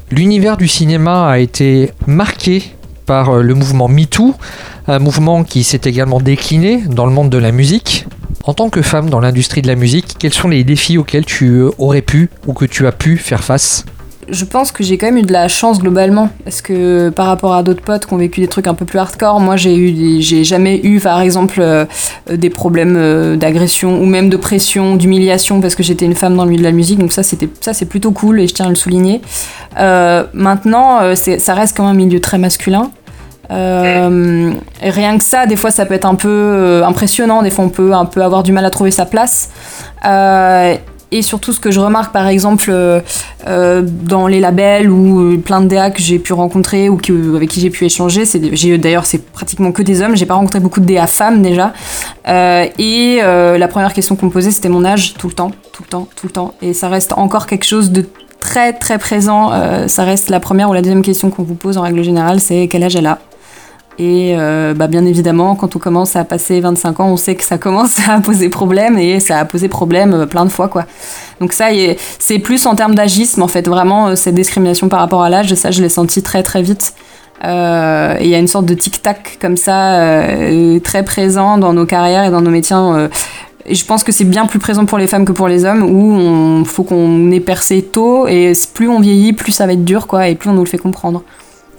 [0.09, 2.63] L'univers du cinéma a été marqué
[3.07, 4.35] par le mouvement MeToo,
[4.87, 8.05] un mouvement qui s'est également décliné dans le monde de la musique.
[8.43, 11.63] En tant que femme dans l'industrie de la musique, quels sont les défis auxquels tu
[11.79, 13.83] aurais pu ou que tu as pu faire face?
[14.29, 17.53] Je pense que j'ai quand même eu de la chance globalement parce que par rapport
[17.53, 20.21] à d'autres potes qui ont vécu des trucs un peu plus hardcore, moi j'ai eu
[20.21, 21.85] j'ai jamais eu par exemple euh,
[22.29, 26.43] des problèmes euh, d'agression ou même de pression, d'humiliation parce que j'étais une femme dans
[26.43, 28.65] le milieu de la musique donc ça c'était ça c'est plutôt cool et je tiens
[28.65, 29.21] à le souligner.
[29.79, 32.91] Euh, maintenant ça reste quand même un milieu très masculin.
[33.51, 37.41] Euh, rien que ça, des fois, ça peut être un peu euh, impressionnant.
[37.41, 39.49] Des fois, on peut un peu avoir du mal à trouver sa place.
[40.05, 40.75] Euh,
[41.09, 42.69] et surtout, ce que je remarque, par exemple,
[43.45, 46.99] dans les labels ou plein de DA que j'ai pu rencontrer ou
[47.33, 48.39] avec qui j'ai pu échanger, c'est
[48.77, 50.17] d'ailleurs c'est pratiquement que des hommes.
[50.17, 51.71] J'ai pas rencontré beaucoup de DA femmes déjà.
[52.27, 55.87] et la première question qu'on me posait, c'était mon âge, tout le temps, tout le
[55.87, 56.53] temps, tout le temps.
[56.61, 58.05] Et ça reste encore quelque chose de
[58.41, 59.51] très très présent.
[59.87, 62.67] ça reste la première ou la deuxième question qu'on vous pose en règle générale, c'est
[62.67, 63.19] quel âge elle a?
[63.99, 67.43] Et euh, bah, bien évidemment, quand on commence à passer 25 ans, on sait que
[67.43, 70.67] ça commence à poser problème et ça a posé problème euh, plein de fois.
[70.67, 70.85] quoi.
[71.39, 71.67] Donc ça,
[72.19, 75.53] c'est plus en termes d'agisme, en fait, vraiment, euh, cette discrimination par rapport à l'âge,
[75.55, 76.93] ça, je l'ai senti très très vite.
[77.43, 80.23] Et il y a une sorte de tic-tac comme ça,
[80.83, 82.75] très présent dans nos carrières et dans nos métiers.
[83.67, 85.83] Et je pense que c'est bien plus présent pour les femmes que pour les hommes,
[85.83, 89.85] où il faut qu'on ait percé tôt, et plus on vieillit, plus ça va être
[89.85, 91.21] dur, quoi, et plus on nous le fait comprendre.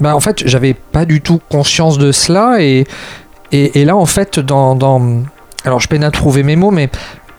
[0.01, 2.87] Bah en fait, j'avais pas du tout conscience de cela et,
[3.53, 5.23] et, là en fait dans, dans,
[5.65, 6.89] alors je peine à trouver mes mots mais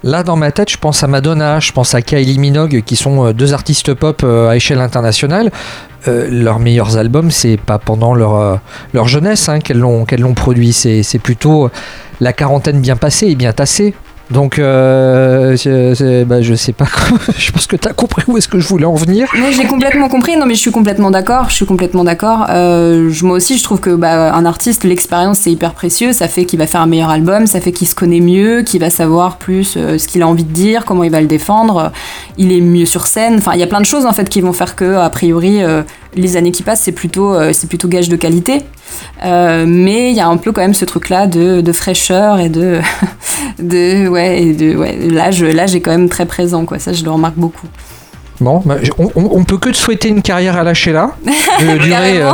[0.03, 3.31] là dans ma tête je pense à Madonna, je pense à Kylie Minogue qui sont
[3.31, 5.51] deux artistes pop à échelle internationale.
[6.07, 8.55] Euh, leurs meilleurs albums c'est pas pendant leur, euh,
[8.93, 11.69] leur jeunesse hein, qu'elles l'ont produit, c'est plutôt
[12.21, 13.93] la quarantaine bien passée et bien tassée.
[14.31, 16.85] Donc, euh, je, bah, je sais pas.
[17.37, 19.27] je pense que tu as compris où est-ce que je voulais en venir.
[19.33, 20.37] Oui, j'ai complètement compris.
[20.37, 21.49] Non, mais je suis complètement d'accord.
[21.49, 22.45] Je suis complètement d'accord.
[22.49, 26.13] Euh, moi aussi, je trouve que bah, un artiste, l'expérience, c'est hyper précieux.
[26.13, 27.47] Ça fait qu'il va faire un meilleur album.
[27.47, 30.43] Ça fait qu'il se connaît mieux, qu'il va savoir plus euh, ce qu'il a envie
[30.43, 31.91] de dire, comment il va le défendre.
[32.37, 33.35] Il est mieux sur scène.
[33.37, 35.63] Enfin, il y a plein de choses en fait qui vont faire que, a priori,
[35.63, 35.81] euh,
[36.15, 38.63] les années qui passent, c'est plutôt, euh, c'est plutôt gage de qualité.
[39.25, 42.49] Euh, mais il y a un peu quand même ce truc-là de, de, fraîcheur et
[42.49, 42.79] de,
[43.59, 46.79] de ouais, et de ouais, l'âge, l'âge est quand même très présent, quoi.
[46.79, 47.67] Ça, je le remarque beaucoup.
[48.41, 52.21] Bon, bah, on, on, peut que te souhaiter une carrière à lâcher là, de durer
[52.21, 52.33] euh,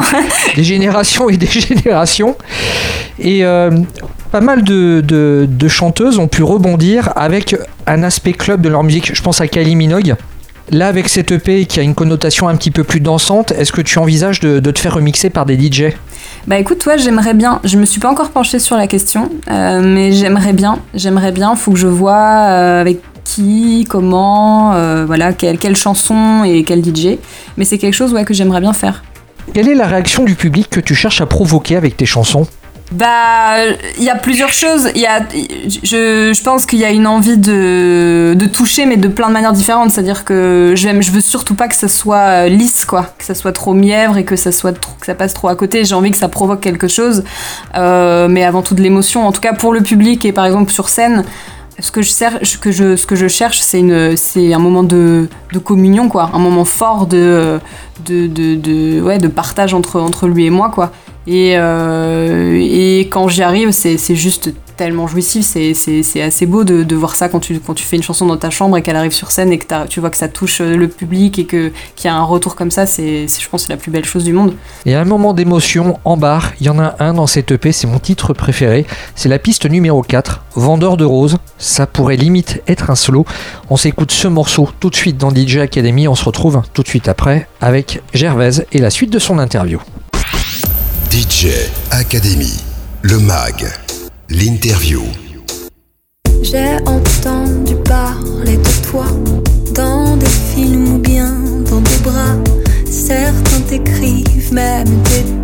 [0.55, 2.35] des générations et des générations.
[3.17, 3.71] Et euh,
[4.31, 7.55] pas mal de, de, de, chanteuses ont pu rebondir avec
[7.87, 9.15] un aspect club de leur musique.
[9.15, 10.15] Je pense à Kylie Minogue.
[10.71, 13.81] Là, avec cette EP qui a une connotation un petit peu plus dansante, est-ce que
[13.81, 15.93] tu envisages de, de, te faire remixer par des DJ
[16.47, 17.59] Bah écoute, toi, j'aimerais bien.
[17.63, 20.79] Je me suis pas encore penchée sur la question, euh, mais j'aimerais bien.
[20.95, 21.55] J'aimerais bien.
[21.55, 26.83] Faut que je vois euh, avec qui, comment, euh, voilà, quelle, quelle, chanson et quel
[26.83, 27.17] DJ.
[27.57, 29.03] Mais c'est quelque chose ouais, que j'aimerais bien faire.
[29.53, 32.47] Quelle est la réaction du public que tu cherches à provoquer avec tes chansons?
[32.91, 33.65] Bah,
[33.97, 34.89] il y a plusieurs choses.
[34.95, 35.21] Y a,
[35.83, 39.33] je, je pense qu'il y a une envie de, de toucher, mais de plein de
[39.33, 39.91] manières différentes.
[39.91, 43.53] C'est-à-dire que j'aime, je veux surtout pas que ça soit lisse, quoi, que ça soit
[43.53, 45.83] trop mièvre et que ça soit que ça passe trop à côté.
[45.83, 47.23] J'ai envie que ça provoque quelque chose,
[47.75, 49.27] euh, mais avant tout de l'émotion.
[49.27, 51.25] En tout cas pour le public et par exemple sur scène.
[51.77, 53.83] Ce que je, cherche, que je, ce que je cherche, c'est,
[54.15, 56.29] c'est un moment de, de communion, quoi.
[56.33, 57.59] Un moment fort de,
[58.03, 60.91] de, de, de, ouais, de partage entre, entre lui et moi, quoi.
[61.27, 66.95] Et, euh, et quand j'y arrive, c'est juste tellement jouissif, c'est assez beau de, de,
[66.95, 69.13] voir ça quand tu, quand tu fais une chanson dans ta chambre et qu'elle arrive
[69.13, 71.71] sur scène et que tu vois que ça touche le public et qu'il
[72.03, 74.33] y a un retour comme ça, c'est je pense c'est la plus belle chose du
[74.33, 74.53] monde.
[74.85, 77.87] Et un moment d'émotion en bar, il y en a un dans cette EP, c'est
[77.87, 78.85] mon titre préféré,
[79.15, 83.25] c'est la piste numéro 4, Vendeur de roses, ça pourrait limite être un solo.
[83.69, 86.87] On s'écoute ce morceau tout de suite dans DJ Academy, on se retrouve tout de
[86.87, 89.79] suite après avec avec Gervaise et la suite de son interview.
[91.11, 91.47] DJ
[91.91, 92.61] Academy,
[93.01, 93.65] le mag,
[94.29, 95.03] l'interview.
[96.41, 99.05] J'ai entendu parler de toi
[99.73, 101.31] dans des films ou bien
[101.69, 102.35] dans des bras.
[102.89, 105.34] Certains t'écrivent même des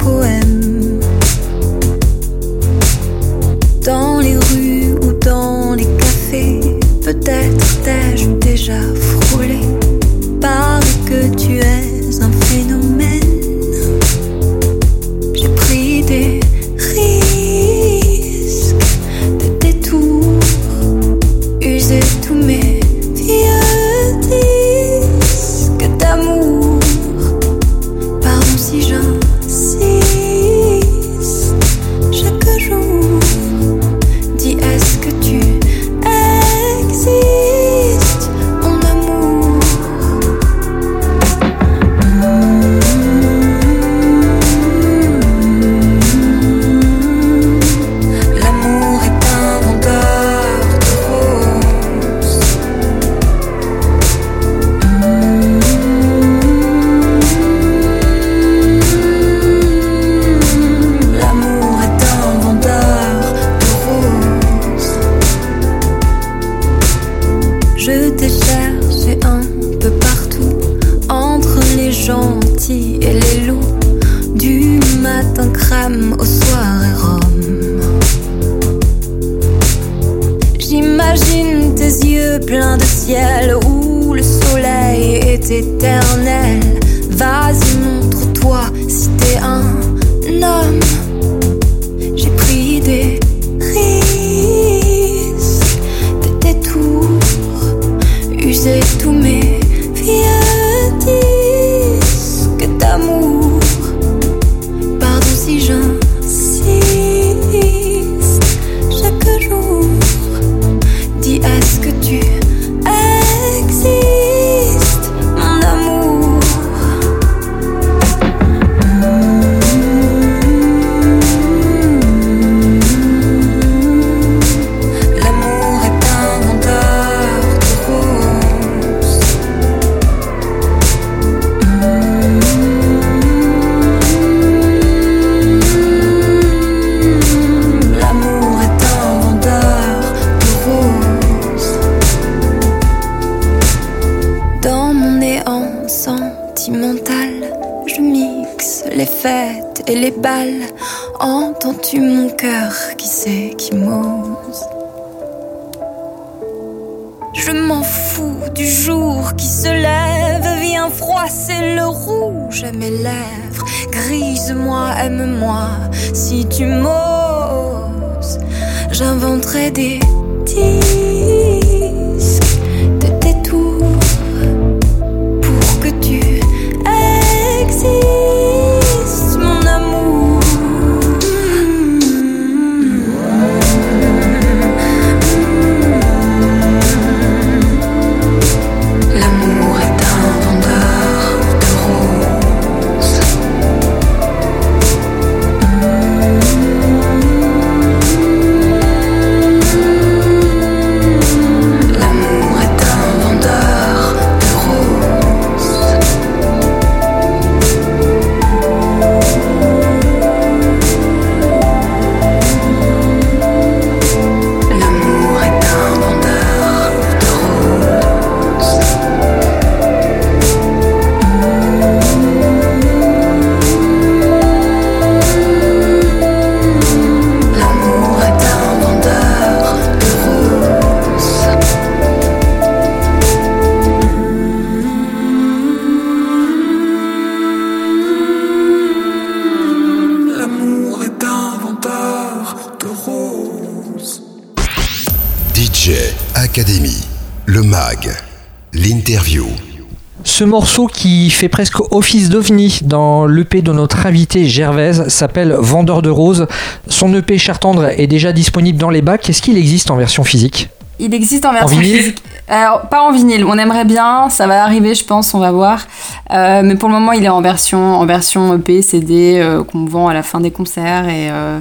[250.41, 256.01] Ce morceau qui fait presque office d'ovni dans l'EP de notre invité Gervaise s'appelle Vendeur
[256.01, 256.47] de roses.
[256.87, 259.29] Son EP Cher Tendre est déjà disponible dans les bacs.
[259.29, 260.69] Est-ce qu'il existe en version physique?
[260.97, 262.23] Il existe en version physique.
[262.47, 265.85] Alors, pas en vinyle, on aimerait bien, ça va arriver, je pense, on va voir.
[266.31, 269.85] Euh, mais pour le moment, il est en version, en version EP, CD, euh, qu'on
[269.85, 271.07] vend à la fin des concerts.
[271.07, 271.59] Et, euh,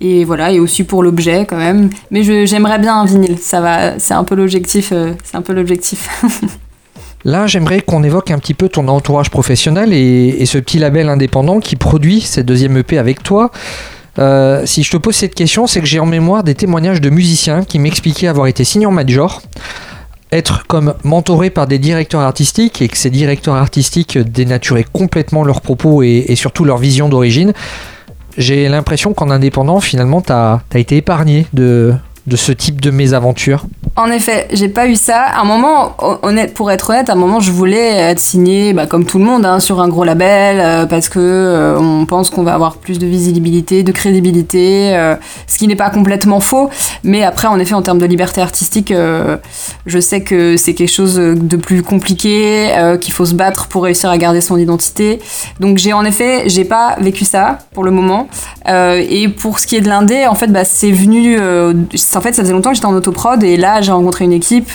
[0.00, 1.90] et voilà, et aussi pour l'objet quand même.
[2.10, 4.90] Mais j'aimerais bien un vinyle, ça va, c'est un peu l'objectif.
[5.22, 6.08] c'est un peu l'objectif.
[7.24, 11.60] Là, j'aimerais qu'on évoque un petit peu ton entourage professionnel et, ce petit label indépendant
[11.60, 13.50] qui produit cette deuxième EP avec toi.
[14.18, 17.10] Euh, si je te pose cette question, c'est que j'ai en mémoire des témoignages de
[17.10, 19.40] musiciens qui m'expliquaient avoir été signés en major,
[20.32, 25.60] être comme mentorés par des directeurs artistiques et que ces directeurs artistiques dénaturaient complètement leurs
[25.60, 27.52] propos et, et surtout leur vision d'origine.
[28.38, 31.94] J'ai l'impression qu'en indépendant, finalement, tu as, été épargné de,
[32.26, 33.64] de ce type de mésaventure
[33.96, 35.22] En effet, j'ai pas eu ça.
[35.22, 38.86] À un moment, honnête, pour être honnête, à un moment, je voulais être signé, bah,
[38.86, 42.30] comme tout le monde, hein, sur un gros label, euh, parce que euh, on pense
[42.30, 45.16] qu'on va avoir plus de visibilité, de crédibilité, euh,
[45.48, 46.70] ce qui n'est pas complètement faux.
[47.02, 48.94] Mais après, en effet, en termes de liberté artistique,
[49.86, 52.70] je sais que c'est quelque chose de plus compliqué,
[53.00, 55.20] qu'il faut se battre pour réussir à garder son identité.
[55.58, 58.28] Donc, j'ai en effet, j'ai pas vécu ça pour le moment.
[58.68, 61.38] et pour ce qui est de l'indé, en fait, bah, c'est venu
[62.18, 64.70] en fait, ça faisait longtemps que j'étais en autoprod et là, j'ai rencontré une équipe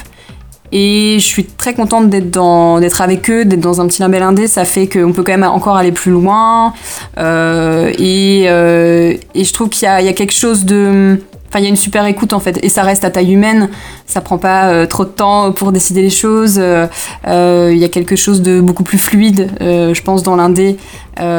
[0.71, 4.23] et je suis très contente d'être dans d'être avec eux, d'être dans un petit label
[4.23, 4.47] indé.
[4.47, 6.73] Ça fait qu'on peut quand même encore aller plus loin.
[7.17, 11.63] Euh, et, euh, et, je trouve qu'il y, y a, quelque chose de Enfin, il
[11.63, 13.69] y a une super écoute en fait, et ça reste à taille humaine.
[14.05, 16.57] Ça prend pas euh, trop de temps pour décider les choses.
[16.57, 20.75] Il y a quelque chose de beaucoup plus fluide, je pense, dans l'indé.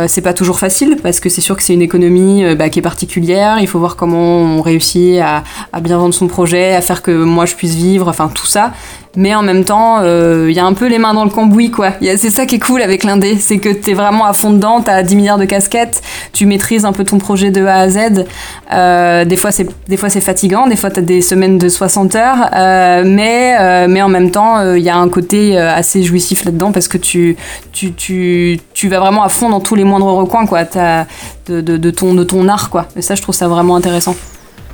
[0.06, 2.82] C'est pas toujours facile parce que c'est sûr que c'est une économie bah, qui est
[2.82, 3.58] particulière.
[3.60, 5.42] Il faut voir comment on réussit à,
[5.80, 8.72] bien vendre son projet, à faire que moi je puisse vivre, enfin tout ça
[9.18, 11.72] mais en même temps, il euh, y a un peu les mains dans le cambouis,
[11.72, 11.90] quoi.
[12.00, 15.02] C'est ça qui est cool avec l'indé, c'est que t'es vraiment à fond dedans, t'as
[15.02, 16.02] 10 milliards de casquettes,
[16.32, 18.26] tu maîtrises un peu ton projet de A à Z.
[18.72, 23.88] Euh, des fois, c'est fatigant, des fois, t'as des semaines de 60 heures, euh, mais,
[23.88, 27.36] mais en même temps, il y a un côté assez jouissif là-dedans parce que tu,
[27.72, 31.90] tu, tu, tu, vas vraiment à fond dans tous les moindres recoins, quoi, de, de,
[31.90, 32.86] ton, de ton art, quoi.
[32.96, 34.16] Et ça, je trouve ça vraiment intéressant.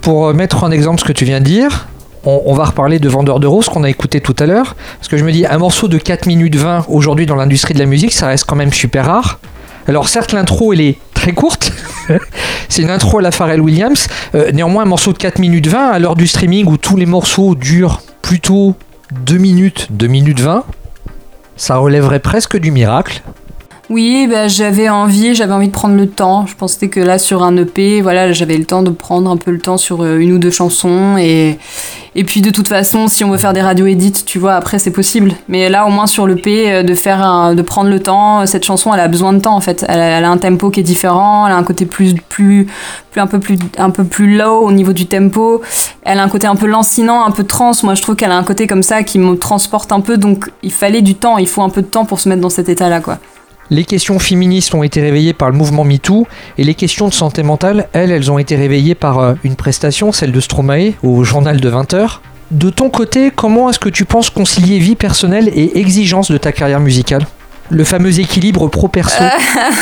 [0.00, 1.88] Pour mettre en exemple ce que tu viens de dire,
[2.24, 4.76] on, va reparler de Vendeur de Rose qu'on a écouté tout à l'heure.
[4.98, 7.80] Parce que je me dis, un morceau de 4 minutes 20 aujourd'hui dans l'industrie de
[7.80, 9.40] la musique, ça reste quand même super rare.
[9.88, 11.72] Alors certes, l'intro, elle est très courte.
[12.68, 14.06] c'est une intro à la Pharrell Williams.
[14.36, 17.06] Euh, néanmoins, un morceau de 4 minutes 20 à l'heure du streaming où tous les
[17.06, 18.76] morceaux durent plutôt
[19.10, 20.64] 2 minutes, 2 minutes 20,
[21.56, 23.22] ça relèverait presque du miracle.
[23.90, 26.46] Oui, bah, j'avais envie, j'avais envie de prendre le temps.
[26.46, 29.50] Je pensais que là, sur un EP, voilà, j'avais le temps de prendre un peu
[29.50, 31.18] le temps sur euh, une ou deux chansons.
[31.18, 31.58] Et,
[32.14, 34.78] et puis, de toute façon, si on veut faire des radio edits, tu vois, après,
[34.78, 35.32] c'est possible.
[35.48, 36.94] Mais là, au moins, sur l'EP, euh, de
[37.54, 39.84] de prendre le temps, cette chanson, elle a besoin de temps, en fait.
[39.86, 42.66] Elle a, un tempo qui est différent, elle a un côté plus, plus,
[43.10, 45.60] plus, un peu plus, un peu plus low au niveau du tempo.
[46.04, 47.72] Elle a un côté un peu lancinant, un peu trans.
[47.82, 50.16] Moi, je trouve qu'elle a un côté comme ça qui me transporte un peu.
[50.16, 52.48] Donc, il fallait du temps, il faut un peu de temps pour se mettre dans
[52.48, 53.18] cet état-là, quoi.
[53.70, 56.26] Les questions féministes ont été réveillées par le mouvement MeToo
[56.58, 60.12] et les questions de santé mentale, elles, elles ont été réveillées par euh, une prestation,
[60.12, 62.18] celle de Stromae, au journal de 20h.
[62.50, 66.52] De ton côté, comment est-ce que tu penses concilier vie personnelle et exigence de ta
[66.52, 67.26] carrière musicale?
[67.74, 69.22] Le fameux équilibre pro-perso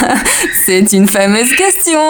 [0.65, 2.01] C'est une fameuse question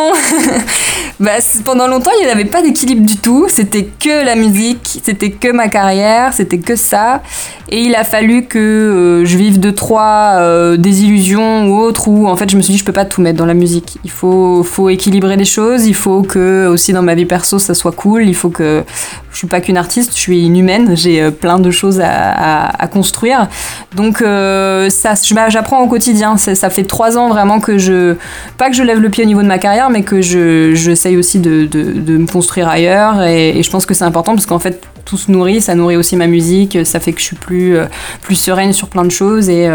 [1.20, 1.32] bah,
[1.64, 3.46] Pendant longtemps, il n'y avait pas d'équilibre du tout.
[3.48, 7.22] C'était que la musique, c'était que ma carrière, c'était que ça.
[7.68, 12.28] Et il a fallu que euh, je vive de trois euh, désillusions ou autres où
[12.28, 13.98] en fait je me suis dit je peux pas tout mettre dans la musique.
[14.04, 17.74] Il faut, faut équilibrer les choses, il faut que aussi dans ma vie perso ça
[17.74, 18.84] soit cool, il faut que
[19.32, 22.66] je suis pas qu'une artiste, je suis une humaine, j'ai euh, plein de choses à,
[22.66, 23.48] à, construire.
[23.96, 25.14] Donc euh, ça,
[25.48, 26.36] j'apprends au quotidien.
[26.36, 28.16] Ça fait trois ans vraiment que je,
[28.58, 31.16] pas que je lève le pied au niveau de ma carrière, mais que je, j'essaye
[31.16, 33.22] aussi de, de, de, me construire ailleurs.
[33.22, 35.96] Et, et je pense que c'est important parce qu'en fait tout se nourrit, ça nourrit
[35.96, 37.86] aussi ma musique, ça fait que je suis plus, euh,
[38.22, 39.68] plus sereine sur plein de choses et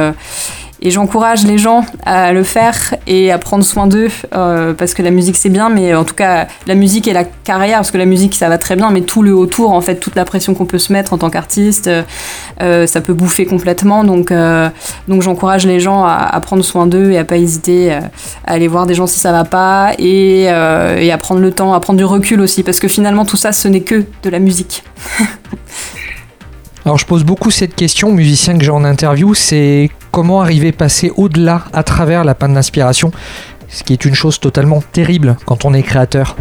[0.81, 5.01] et j'encourage les gens à le faire et à prendre soin d'eux euh, parce que
[5.01, 7.97] la musique c'est bien mais en tout cas la musique et la carrière parce que
[7.97, 10.53] la musique ça va très bien mais tout le autour en fait toute la pression
[10.53, 11.89] qu'on peut se mettre en tant qu'artiste
[12.61, 14.03] euh, ça peut bouffer complètement.
[14.03, 14.69] Donc euh,
[15.07, 18.01] donc j'encourage les gens à, prendre soin d'eux et à pas hésiter à
[18.45, 21.97] aller voir des gens si ça va pas et à prendre le temps à prendre
[21.97, 24.83] du recul aussi parce que finalement tout ça ce n'est que de la musique
[26.87, 30.71] Alors je pose beaucoup cette question, musicien que j'ai en interview, c'est comment arriver à
[30.71, 33.11] passer au-delà, à travers la panne d'inspiration,
[33.67, 36.37] ce qui est une chose totalement terrible quand on est créateur.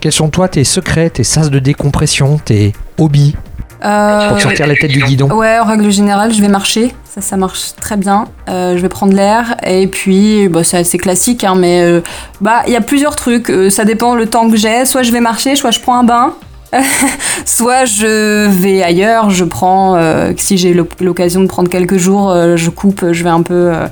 [0.00, 3.36] Quels sont toi tes secrets, tes sas de décompression, tes hobbies?
[3.84, 6.94] Euh, pour sortir la tête du guidon Ouais, en règle générale, je vais marcher.
[7.04, 8.24] Ça, ça marche très bien.
[8.48, 9.56] Euh, je vais prendre l'air.
[9.66, 12.00] Et puis, bah, c'est assez classique, hein, mais euh,
[12.40, 13.52] bah, il y a plusieurs trucs.
[13.68, 14.86] ça dépend le temps que j'ai.
[14.86, 16.34] Soit je vais marcher, soit je prends un bain.
[17.44, 22.56] soit je vais ailleurs, je prends, euh, si j'ai l'occasion de prendre quelques jours, euh,
[22.56, 23.86] je coupe, je vais un peu euh,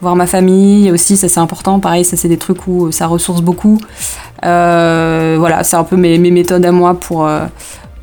[0.00, 3.40] voir ma famille aussi, ça c'est important, pareil, ça c'est des trucs où ça ressource
[3.40, 3.78] beaucoup.
[4.42, 7.28] voilà, c'est un peu mes, mes, méthodes à moi pour,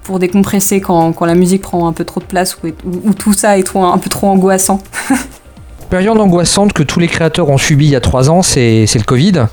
[0.04, 3.14] pour décompresser quand, quand la musique prend un peu trop de place ou, ou- ou
[3.14, 4.80] tout ça est trop, un peu trop angoissant.
[5.90, 8.98] Période angoissante que tous les créateurs ont subi il y a trois ans, c'est c'est
[8.98, 9.46] le Covid.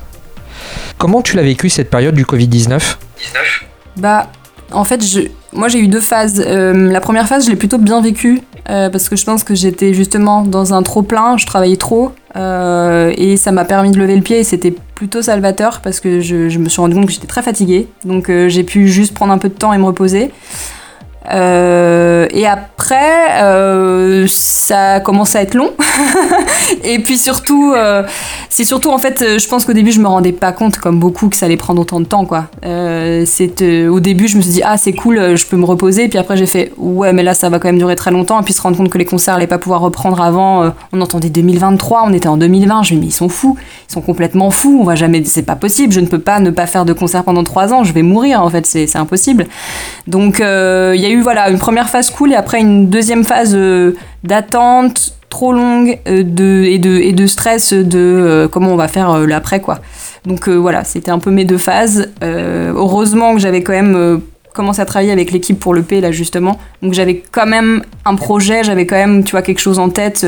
[0.97, 2.79] Comment tu l'as vécu cette période du Covid-19
[3.97, 4.27] Bah,
[4.73, 5.01] en fait,
[5.53, 6.43] moi j'ai eu deux phases.
[6.45, 9.55] Euh, la première phase, je l'ai plutôt bien vécue euh, parce que je pense que
[9.55, 13.99] j'étais justement dans un trop plein, je travaillais trop euh, et ça m'a permis de
[13.99, 17.11] lever le pied et c'était plutôt salvateur parce que je, me suis rendu compte que
[17.11, 17.87] j'étais très fatiguée.
[18.05, 20.31] Donc j'ai pu juste prendre un peu de temps et me reposer.
[21.31, 25.71] Euh, et après, euh, ça a commencé à être long.
[26.83, 28.03] et puis surtout, euh,
[28.49, 31.29] c'est surtout en fait, je pense qu'au début, je me rendais pas compte, comme beaucoup,
[31.29, 32.45] que ça allait prendre autant de temps, quoi.
[32.63, 36.07] C'est au début, je me suis dit ah c'est cool, je peux me reposer.
[36.07, 38.39] Puis après, j'ai fait ouais, mais là, ça va quand même durer très longtemps.
[38.39, 40.71] Et puis se rendre compte que les concerts allaient pas pouvoir reprendre avant.
[40.91, 42.83] on entendait 2023, on était en 2020.
[42.83, 43.57] Je me dis mais ils sont fous,
[43.89, 44.79] ils sont complètement fous.
[44.81, 45.93] On va jamais, c'est pas possible.
[45.93, 47.83] Je ne peux pas ne pas faire de concert pendant trois ans.
[47.83, 49.47] Je vais mourir en fait, c'est impossible.
[50.07, 53.53] Donc il y a eu voilà une première phase cool et après une deuxième phase
[53.55, 58.75] euh, d'attente trop longue euh, de, et, de, et de stress de euh, comment on
[58.75, 59.79] va faire l'après quoi.
[60.25, 62.09] Donc voilà, c'était un peu mes deux phases.
[62.21, 64.21] Heureusement que j'avais quand même
[64.53, 66.59] commencé à travailler avec l'équipe pour le P là justement.
[66.81, 70.25] Donc j'avais quand même un projet, j'avais quand même tu vois quelque chose en tête.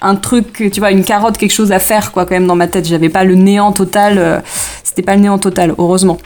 [0.00, 2.68] un truc, tu vois, une carotte, quelque chose à faire, quoi, quand même, dans ma
[2.68, 2.86] tête.
[2.86, 4.44] J'avais pas le néant total.
[4.84, 6.18] C'était pas le néant total, heureusement.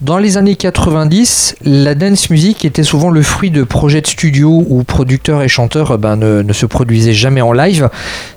[0.00, 4.64] Dans les années 90, la dance music était souvent le fruit de projets de studio
[4.66, 7.90] où producteurs et chanteurs euh, ben, ne, se produisaient jamais en live.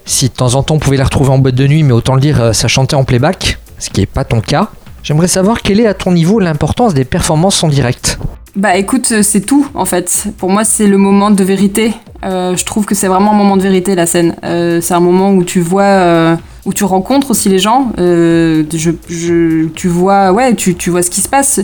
[0.03, 2.15] Si de temps en temps on pouvait les retrouver en boîte de nuit, mais autant
[2.15, 4.72] le dire, euh, ça chantait en playback, ce qui n'est pas ton cas.
[5.03, 8.19] J'aimerais savoir quelle est à ton niveau l'importance des performances en direct?
[8.57, 10.27] Bah écoute, euh, c'est tout en fait.
[10.38, 11.94] Pour moi, c'est le moment de vérité.
[12.26, 14.35] Euh, je trouve que c'est vraiment un moment de vérité la scène.
[14.44, 17.91] C'est un moment où tu vois, où tu rencontres aussi les gens.
[17.99, 21.60] Euh, je, je- tu vois, ouais, tu, tu vois ce qui se passe.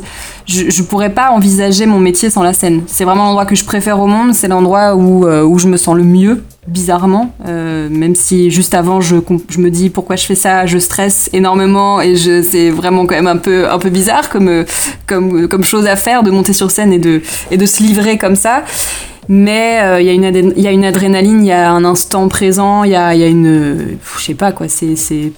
[0.45, 2.81] Je, je pourrais pas envisager mon métier sans la scène.
[2.87, 4.33] C'est vraiment l'endroit que je préfère au monde.
[4.33, 7.33] C'est l'endroit où, euh, où je me sens le mieux, bizarrement.
[7.47, 9.15] Euh, même si juste avant, je,
[9.49, 13.15] je me dis pourquoi je fais ça, je stresse énormément et je, c'est vraiment quand
[13.15, 14.65] même un peu, un peu bizarre comme, euh,
[15.07, 17.21] comme, comme chose à faire de monter sur scène et de,
[17.51, 18.63] et de se livrer comme ça.
[19.31, 22.95] Mais euh, il y, a une adrénaline, il y a un instant présent, il y
[22.95, 23.97] a, y a une.
[24.17, 24.95] Je sais pas quoi, c'est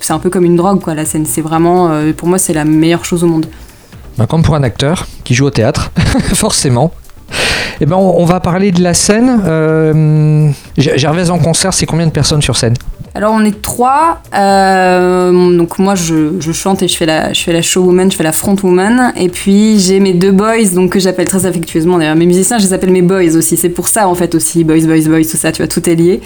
[0.09, 1.25] un peu comme une drogue quoi, la scène.
[1.25, 1.91] C'est vraiment.
[1.91, 3.47] euh, pour moi, c'est la meilleure chose au monde.
[4.17, 5.91] Ben, comme pour un acteur qui joue au théâtre,
[6.33, 6.93] forcément.
[7.81, 9.41] Eh ben, on, va parler de la scène.
[9.45, 12.75] Euh, Ger- Gervaise en concert, c'est combien de personnes sur scène?
[13.13, 14.21] Alors on est trois.
[14.33, 18.15] euh, donc moi je, je chante et je fais la je fais la showwoman, je
[18.15, 19.11] fais la frontwoman.
[19.17, 22.63] Et puis j'ai mes deux boys donc que j'appelle très affectueusement d'ailleurs mes musiciens, je
[22.63, 23.57] les appelle mes boys aussi.
[23.57, 25.95] C'est pour ça en fait aussi boys boys boys tout ça, tu vois tout est
[25.95, 26.21] lié.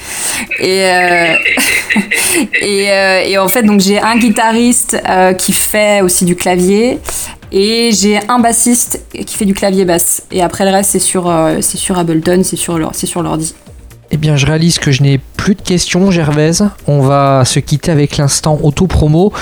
[0.60, 1.34] Et euh,
[2.64, 4.96] euh, et en fait donc j'ai un guitariste
[5.40, 7.00] qui fait aussi du clavier.
[7.52, 10.24] Et j'ai un bassiste qui fait du clavier basse.
[10.32, 13.56] Et après le reste c'est sur c'est sur Ableton, c'est sur c'est sur l'ordi.
[14.16, 16.70] Eh bien, je réalise que je n'ai plus de questions, Gervaise.
[16.88, 19.34] On va se quitter avec l'instant auto-promo.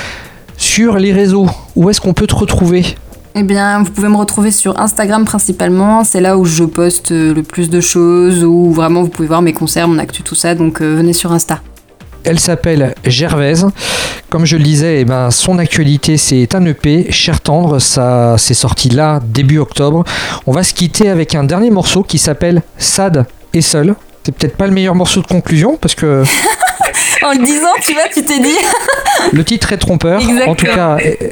[0.57, 2.83] Sur les réseaux, où est-ce qu'on peut te retrouver?
[3.35, 6.03] Eh bien, vous pouvez me retrouver sur Instagram principalement.
[6.03, 9.43] C'est là où je poste euh, le plus de choses, où vraiment vous pouvez voir
[9.43, 10.55] mes concerts, mon actu, tout ça.
[10.55, 11.61] Donc euh, venez sur Insta.
[12.23, 13.67] Elle s'appelle Gervaise.
[14.31, 17.77] Comme je le disais, eh ben, son actualité c'est un EP, Cher Tendre.
[17.77, 20.03] Ça s'est sorti là, début octobre.
[20.47, 23.93] On va se quitter avec un dernier morceau qui s'appelle Sad et Seul.
[24.23, 26.23] C'est peut-être pas le meilleur morceau de conclusion parce que
[27.23, 28.57] En le disant, tu vois, tu t'es dit.
[29.33, 30.19] le titre est trompeur.
[30.19, 30.51] Exactement.
[30.51, 31.31] En tout cas, eh,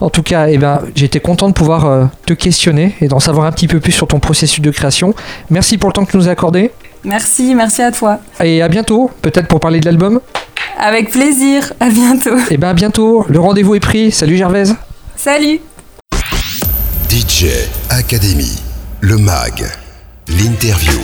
[0.00, 3.46] en tout cas, eh ben, j'étais content de pouvoir euh, te questionner et d'en savoir
[3.46, 5.14] un petit peu plus sur ton processus de création.
[5.50, 6.72] Merci pour le temps que tu nous as accordé
[7.04, 8.18] Merci, merci à toi.
[8.42, 10.20] et à bientôt, peut-être pour parler de l'album.
[10.76, 11.72] Avec plaisir.
[11.78, 12.36] À bientôt.
[12.50, 13.24] Et ben à bientôt.
[13.28, 14.10] Le rendez-vous est pris.
[14.10, 14.74] Salut Gervaise.
[15.14, 15.60] Salut.
[17.08, 17.46] DJ
[17.90, 18.60] Academy,
[19.00, 19.64] le MAG,
[20.28, 20.98] l'interview.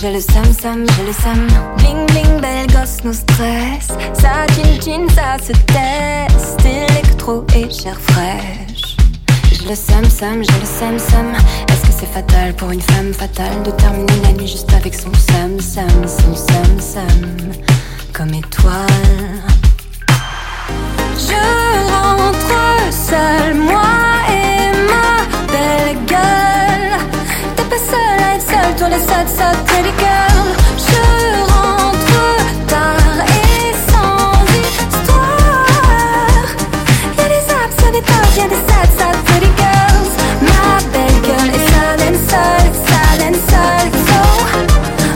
[0.00, 1.46] J'ai le sam sam, j'ai le sam.
[1.76, 3.88] Bling bling, belle gosse, nous stress.
[4.14, 6.64] Ça chin chin, ça se teste.
[6.64, 8.96] Électro et chair fraîche.
[9.52, 11.34] J'ai le sam sam, j'ai le sam sam.
[11.68, 15.12] Est-ce que c'est fatal pour une femme fatale de terminer la nuit juste avec son
[15.12, 17.52] sam sam, son sam sam,
[18.14, 18.86] comme étoile?
[21.18, 21.42] Je
[21.92, 23.82] rentre seule, moi
[24.30, 26.39] et ma belle gueule
[28.90, 30.32] les stats ça critical.
[30.86, 31.02] Je
[31.52, 32.22] rentre
[32.66, 34.32] tard et sans.
[37.18, 39.94] Y'a des apps, ça dépasse, y'a des stats ça critical.
[40.42, 43.90] Ma belle gueule est sale and seule, sale and seule.
[44.18, 44.42] Oh,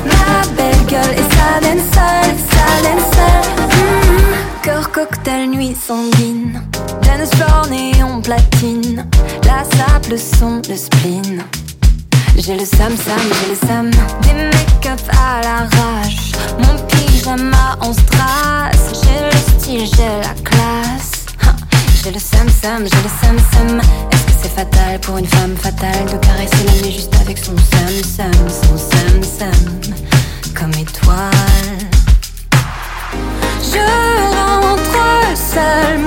[0.06, 3.48] ma belle gueule est sale and seule, sale seule.
[3.74, 6.62] Mmh, Corps, cocktail, nuit sanguine.
[7.02, 9.06] Janus, Florn néon platine.
[9.44, 11.42] La sable, le son, le spleen.
[12.36, 13.90] J'ai le sam sam, j'ai le sam.
[14.22, 16.32] Des make-up à l'arrache.
[16.58, 19.02] Mon pyjama en strass.
[19.02, 21.26] J'ai le style, j'ai la classe.
[22.02, 23.80] J'ai le sam sam, j'ai le sam sam.
[24.12, 27.56] Est-ce que c'est fatal pour une femme fatale de caresser la nuit juste avec son
[27.56, 29.94] sam sam, son sam sam,
[30.54, 31.30] comme étoile.
[33.62, 33.78] Je
[34.36, 35.98] rentre seule,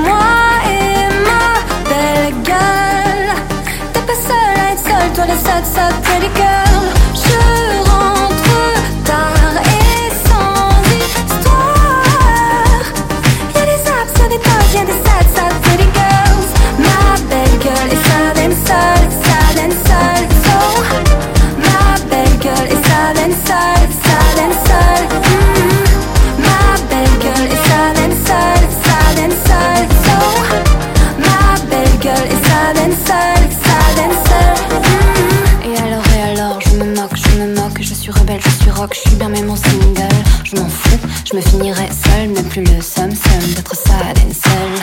[41.29, 44.79] je me finirai seule, même plus le somme seul d'être sad and seule.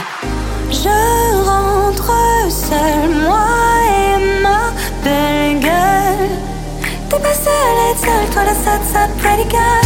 [0.70, 2.12] Je rentre
[2.50, 3.46] seule, moi
[3.88, 4.72] et ma
[5.02, 6.30] belle gueule.
[7.08, 9.83] T'es pas seule être seule, toi la sad, sad pretty girl.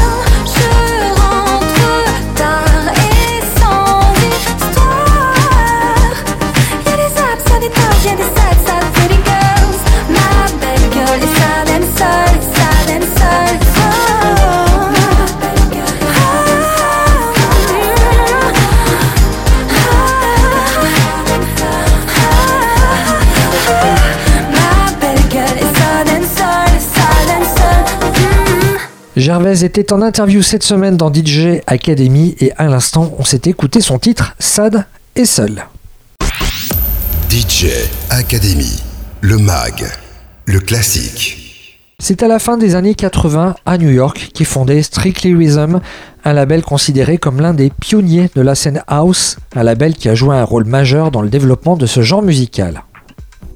[29.39, 33.81] Gervais était en interview cette semaine dans DJ Academy et à l'instant, on s'est écouté
[33.81, 34.85] son titre Sad
[35.15, 35.65] et seul.
[37.31, 37.67] DJ
[38.11, 38.83] Academy,
[39.21, 39.87] le mag,
[40.45, 41.95] le classique.
[42.01, 45.79] C'est à la fin des années 80 à New York qu'il fondait Strictly Rhythm,
[46.25, 50.17] un label considéré comme l'un des pionniers de la scène house, un label qui a
[50.17, 52.83] joué un rôle majeur dans le développement de ce genre musical.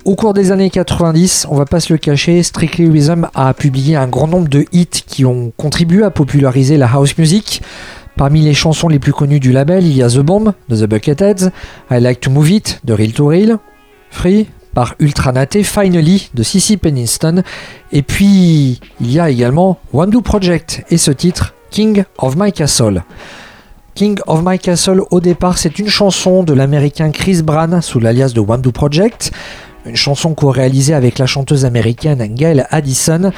[0.05, 3.95] Au cours des années 90, on va pas se le cacher, Strictly Rhythm a publié
[3.95, 7.62] un grand nombre de hits qui ont contribué à populariser la house music.
[8.16, 10.89] Parmi les chansons les plus connues du label, il y a The Bomb de The
[10.89, 11.51] Bucketheads,
[11.89, 13.59] I Like to Move It de Real to Real,
[14.11, 17.45] Free par Ultranaté, Finally de Sissy Peniston,
[17.93, 22.53] et puis il y a également One Do Project et ce titre King of My
[22.53, 23.05] Castle.
[23.95, 28.33] King of My Castle, au départ, c'est une chanson de l'américain Chris Bran sous l'alias
[28.33, 29.31] de One Do Project,
[29.86, 33.32] une chanson co-réalisée avec la chanteuse américaine Gail Addison.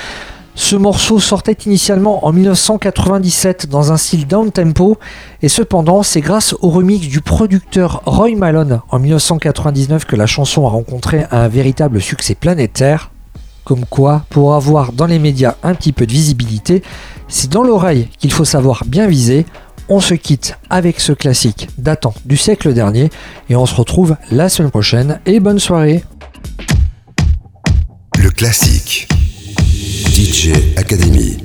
[0.56, 4.98] Ce morceau sortait initialement en 1997 dans un style down-tempo,
[5.42, 10.64] et cependant, c'est grâce au remix du producteur Roy Malone en 1999 que la chanson
[10.64, 13.10] a rencontré un véritable succès planétaire.
[13.64, 16.82] Comme quoi, pour avoir dans les médias un petit peu de visibilité,
[17.26, 19.46] c'est dans l'oreille qu'il faut savoir bien viser.
[19.88, 23.10] On se quitte avec ce classique datant du siècle dernier
[23.50, 26.04] et on se retrouve la semaine prochaine et bonne soirée.
[28.24, 29.06] Le classique.
[30.14, 31.36] DJ Academy.